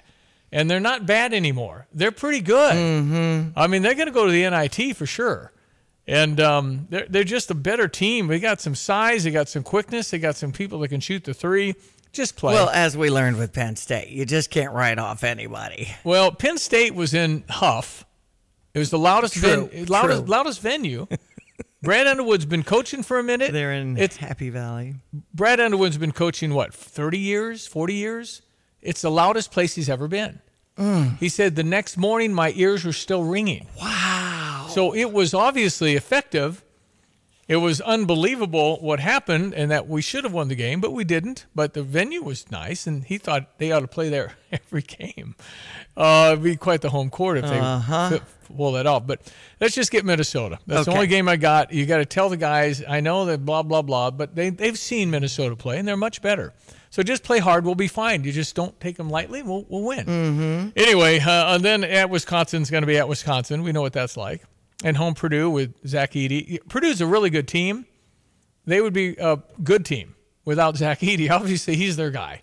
[0.52, 1.88] And they're not bad anymore.
[1.92, 2.76] They're pretty good.
[2.76, 3.58] Mm-hmm.
[3.58, 5.52] I mean, they're going to go to the NIT for sure.
[6.08, 8.28] And um, they're, they're just a better team.
[8.28, 11.24] They got some size, they got some quickness, they got some people that can shoot
[11.24, 11.76] the three.
[12.12, 12.54] Just play.
[12.54, 15.90] Well, as we learned with Penn State, you just can't write off anybody.
[16.04, 18.06] Well, Penn State was in Huff.
[18.74, 21.08] It was the loudest True, ven- loudest, loudest venue.
[21.82, 23.52] Brad Underwood's been coaching for a minute.
[23.52, 24.96] They're in It's Happy Valley.
[25.34, 28.42] Brad Underwood's been coaching what, 30 years, 40 years?
[28.82, 30.40] It's the loudest place he's ever been.
[30.78, 31.18] Mm.
[31.18, 33.68] He said the next morning my ears were still ringing.
[33.80, 34.03] Wow.
[34.74, 36.64] So it was obviously effective.
[37.48, 41.04] it was unbelievable what happened and that we should have won the game, but we
[41.04, 41.46] didn't.
[41.54, 45.36] But the venue was nice, and he thought they ought to play there every game.
[45.96, 48.20] Uh, it'd be quite the home court if they Uh-huh.
[48.56, 49.06] pull that off.
[49.06, 49.22] But
[49.60, 50.58] let's just get Minnesota.
[50.66, 51.72] That's the only game I got.
[51.74, 54.78] You got to tell the guys, I know that blah, blah, blah, but they, they've
[54.80, 56.54] seen Minnesota play, and they're much better.
[56.92, 57.66] So just play hard.
[57.66, 58.24] We'll be fine.
[58.24, 59.42] You just don't take them lightly.
[59.44, 60.06] We'll, we'll win.
[60.06, 60.70] Mm-hmm.
[60.78, 63.64] Anyway, uh, and then at Wisconsin's going to be at Wisconsin.
[63.64, 64.44] We know what that's like.
[64.84, 66.60] And home Purdue with Zach Edey.
[66.70, 67.86] Purdue's a really good team.
[68.66, 70.16] They would be a good team
[70.46, 71.30] without Zach Edey.
[71.32, 72.42] Obviously, he's their guy.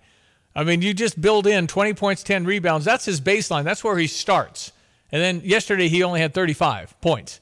[0.54, 2.84] I mean, you just build in 20 points, 10 rebounds.
[2.84, 3.64] That's his baseline.
[3.64, 4.72] That's where he starts.
[5.12, 7.40] And then yesterday he only had 35 points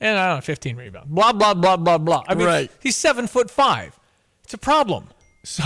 [0.00, 1.10] and I don't know, 15 rebounds.
[1.10, 2.22] Blah blah blah blah blah.
[2.28, 2.70] I mean, Right.
[2.80, 3.98] he's seven foot five.
[4.44, 5.08] It's a problem.
[5.44, 5.62] So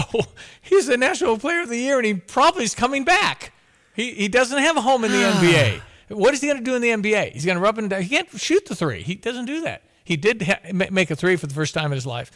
[0.60, 3.52] he's the National Player of the Year, and he probably is coming back.
[3.96, 5.80] He he doesn't have a home in the NBA.
[6.12, 7.32] What is he going to do in the NBA?
[7.32, 8.02] He's going to rub and down.
[8.02, 9.02] He can't shoot the three.
[9.02, 9.82] He doesn't do that.
[10.04, 12.30] He did ha- make a three for the first time in his life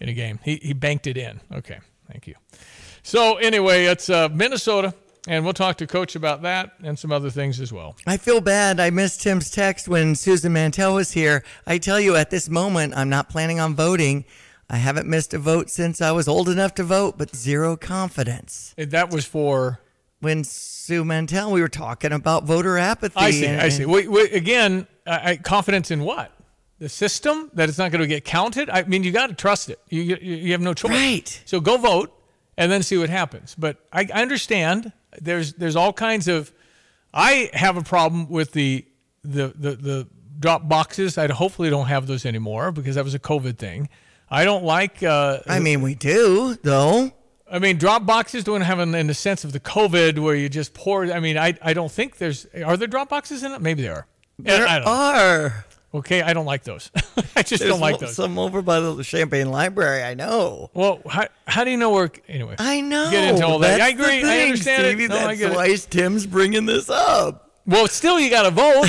[0.00, 0.38] in a game.
[0.44, 1.40] He he banked it in.
[1.52, 1.78] Okay,
[2.10, 2.34] thank you.
[3.02, 4.94] So anyway, it's uh, Minnesota,
[5.28, 7.96] and we'll talk to Coach about that and some other things as well.
[8.06, 8.80] I feel bad.
[8.80, 11.44] I missed Tim's text when Susan Mantell was here.
[11.66, 14.24] I tell you, at this moment, I'm not planning on voting.
[14.68, 18.74] I haven't missed a vote since I was old enough to vote, but zero confidence.
[18.78, 19.80] That was for
[20.20, 23.14] When Sue Mantell, we were talking about voter apathy.
[23.16, 23.46] I see.
[23.46, 23.86] and- I see.
[23.86, 26.32] Wait, wait, again, I, I, confidence in what?
[26.78, 28.70] The system that it's not going to get counted.
[28.70, 29.78] I mean, you got to trust it.
[29.88, 30.90] You, you you have no choice.
[30.90, 31.42] Right.
[31.44, 32.10] So go vote
[32.56, 33.54] and then see what happens.
[33.58, 34.92] But I, I understand.
[35.20, 36.52] There's there's all kinds of.
[37.12, 38.86] I have a problem with the
[39.24, 40.08] the the the
[40.38, 41.18] drop boxes.
[41.18, 43.90] I hopefully don't have those anymore because that was a COVID thing.
[44.30, 45.02] I don't like.
[45.02, 47.12] Uh, I mean, we do, though.
[47.50, 50.48] I mean, drop boxes don't have in, in the sense of the COVID where you
[50.48, 51.04] just pour.
[51.06, 52.46] I mean, I I don't think there's.
[52.64, 53.60] Are there drop boxes in it?
[53.60, 54.06] Maybe there are.
[54.38, 55.66] There are.
[55.92, 56.90] Okay, I don't like those.
[57.34, 58.14] I just There's don't like those.
[58.14, 60.04] Some over by the Champaign Library.
[60.04, 60.70] I know.
[60.72, 62.10] Well, how, how do you know where?
[62.28, 63.10] Anyway, I know.
[63.10, 63.78] Get into all that.
[63.78, 64.22] That's I agree.
[64.22, 65.04] the I understand Stevie.
[65.04, 65.08] it.
[65.08, 65.88] No, That's I why it.
[65.90, 67.50] Tim's bringing this up.
[67.66, 68.86] Well, still, you got to vote.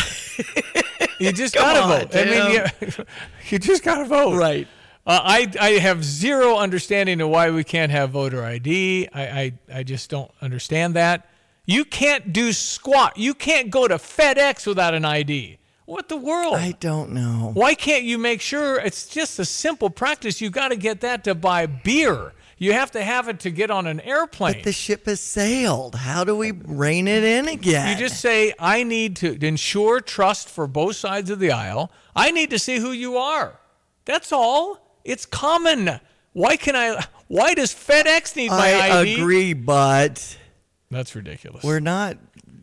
[1.20, 2.16] you just got to vote.
[2.16, 3.05] I mean, you,
[3.49, 4.38] you just got to vote.
[4.38, 4.68] Right.
[5.06, 9.10] Uh, I I have zero understanding of why we can't have voter ID.
[9.14, 11.28] I, I I just don't understand that.
[11.66, 13.18] You can't do squat.
[13.18, 15.58] You can't go to FedEx without an ID.
[15.86, 16.56] What the world?
[16.56, 17.52] I don't know.
[17.54, 20.39] Why can't you make sure it's just a simple practice?
[20.39, 22.34] You got to get that to buy beer.
[22.58, 24.54] You have to have it to get on an airplane.
[24.54, 25.95] But the ship has sailed.
[25.95, 27.89] How do we rein it in again?
[27.89, 31.91] You just say, I need to ensure trust for both sides of the aisle.
[32.16, 33.60] I need to see who you are.
[34.06, 34.91] That's all.
[35.04, 35.99] It's common.
[36.34, 37.04] Why can I?
[37.28, 39.16] Why does FedEx need my I ID?
[39.16, 40.38] agree, but
[40.89, 41.64] That's ridiculous.
[41.64, 42.18] we're not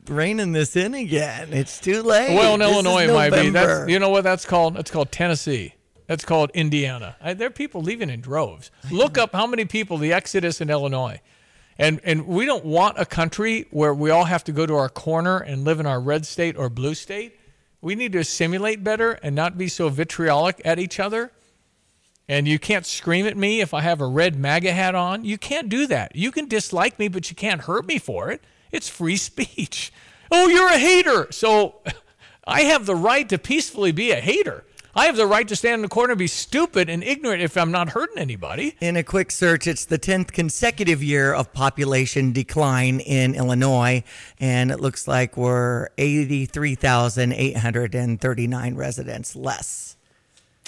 [0.06, 1.52] reining this in again.
[1.52, 2.34] It's too late.
[2.34, 3.50] well, in This Illinois, it might be.
[3.50, 4.74] That's you know what that's called?
[4.76, 5.74] That's called Tennessee.
[6.06, 7.16] That's called Indiana.
[7.20, 8.70] I, there are people leaving in droves.
[8.90, 11.20] Look up how many people the exodus in Illinois.
[11.78, 14.88] And and we don't want a country where we all have to go to our
[14.88, 17.38] corner and live in our red state or blue state.
[17.80, 21.30] We need to assimilate better and not be so vitriolic at each other.
[22.28, 25.24] And you can't scream at me if I have a red MAGA hat on.
[25.24, 26.14] You can't do that.
[26.14, 28.42] You can dislike me, but you can't hurt me for it.
[28.70, 29.92] It's free speech.
[30.30, 31.28] Oh, you're a hater.
[31.30, 31.76] So
[32.46, 34.64] I have the right to peacefully be a hater.
[34.94, 37.56] I have the right to stand in the corner and be stupid and ignorant if
[37.56, 38.74] I'm not hurting anybody.
[38.80, 44.02] In a quick search, it's the 10th consecutive year of population decline in Illinois,
[44.40, 49.97] and it looks like we're 83,839 residents less.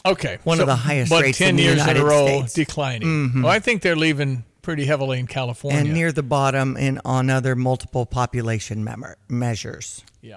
[0.07, 0.39] Okay.
[0.45, 2.27] One so- of the highest but rates 10 in the years United in a row
[2.27, 2.53] States.
[2.55, 3.09] declining.
[3.33, 3.43] Mhm.
[3.43, 5.81] Well, I think they're leaving pretty heavily in California.
[5.81, 10.03] And near the bottom in on other multiple population mem- measures.
[10.23, 10.37] Yeah.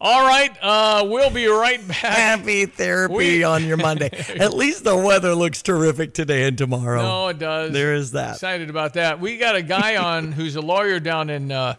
[0.00, 0.56] All right.
[0.62, 1.96] Uh, we'll be right back.
[1.96, 4.10] Happy therapy We- on your Monday.
[4.38, 7.02] At least the weather looks terrific today and tomorrow.
[7.02, 7.72] No, it does.
[7.72, 8.34] There is that.
[8.34, 9.18] Excited about that.
[9.18, 11.74] We got a guy on who's a lawyer down in uh,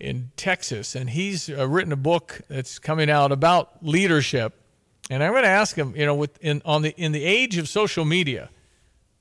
[0.00, 4.57] in Texas, and he's uh, written a book that's coming out about leadership.
[5.10, 7.56] And I'm going to ask him, you know, with in on the in the age
[7.56, 8.50] of social media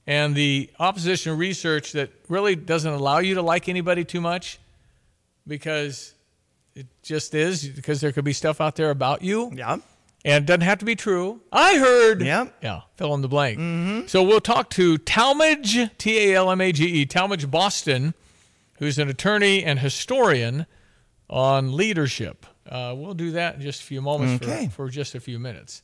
[0.05, 4.59] and the opposition research that really doesn't allow you to like anybody too much
[5.45, 6.13] because
[6.75, 9.51] it just is because there could be stuff out there about you.
[9.53, 9.77] Yeah.
[10.25, 11.41] And it doesn't have to be true.
[11.51, 12.21] I heard.
[12.21, 12.47] Yeah.
[12.61, 12.81] Yeah.
[12.95, 13.59] Fill in the blank.
[13.59, 14.07] Mm-hmm.
[14.07, 18.13] So we'll talk to Talmage, T A L M A G E, Talmage Boston,
[18.79, 20.65] who's an attorney and historian
[21.29, 22.45] on leadership.
[22.70, 24.68] Uh, we'll do that in just a few moments Okay.
[24.68, 25.82] for, for just a few minutes.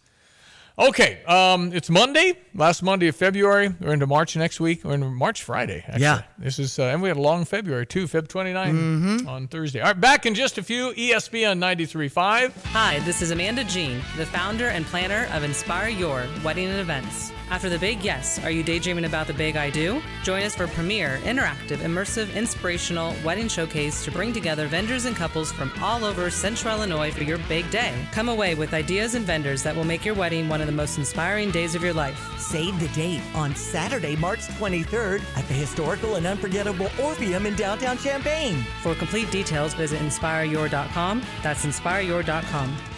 [0.79, 3.69] Okay, um, it's Monday, last Monday of February.
[3.79, 4.83] We're into March next week.
[4.83, 5.83] We're into March Friday.
[5.87, 6.01] Actually.
[6.01, 6.23] Yeah.
[6.39, 9.27] This is, uh, and we had a long February too, Feb 29 Mm-hmm.
[9.29, 9.81] on Thursday.
[9.81, 10.91] All right, back in just a few.
[10.93, 12.51] ESPN 93.5.
[12.71, 17.31] Hi, this is Amanda Jean, the founder and planner of Inspire Your Wedding and Events.
[17.53, 20.01] After the big yes, are you daydreaming about the big I do?
[20.23, 25.51] Join us for premier, interactive, immersive, inspirational wedding showcase to bring together vendors and couples
[25.51, 27.93] from all over central Illinois for your big day.
[28.11, 30.97] Come away with ideas and vendors that will make your wedding one of the most
[30.97, 32.19] inspiring days of your life.
[32.39, 37.99] Save the date on Saturday, March 23rd at the historical and unforgettable Orpheum in downtown
[37.99, 38.63] Champaign.
[38.81, 41.21] For complete details, visit inspireyour.com.
[41.43, 42.92] That's inspireyour.com.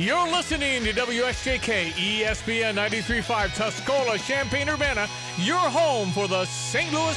[0.00, 6.90] You're listening to WSJK ESPN 93.5 Tuscola, Champaign, Urbana, your home for the St.
[6.90, 7.04] Louis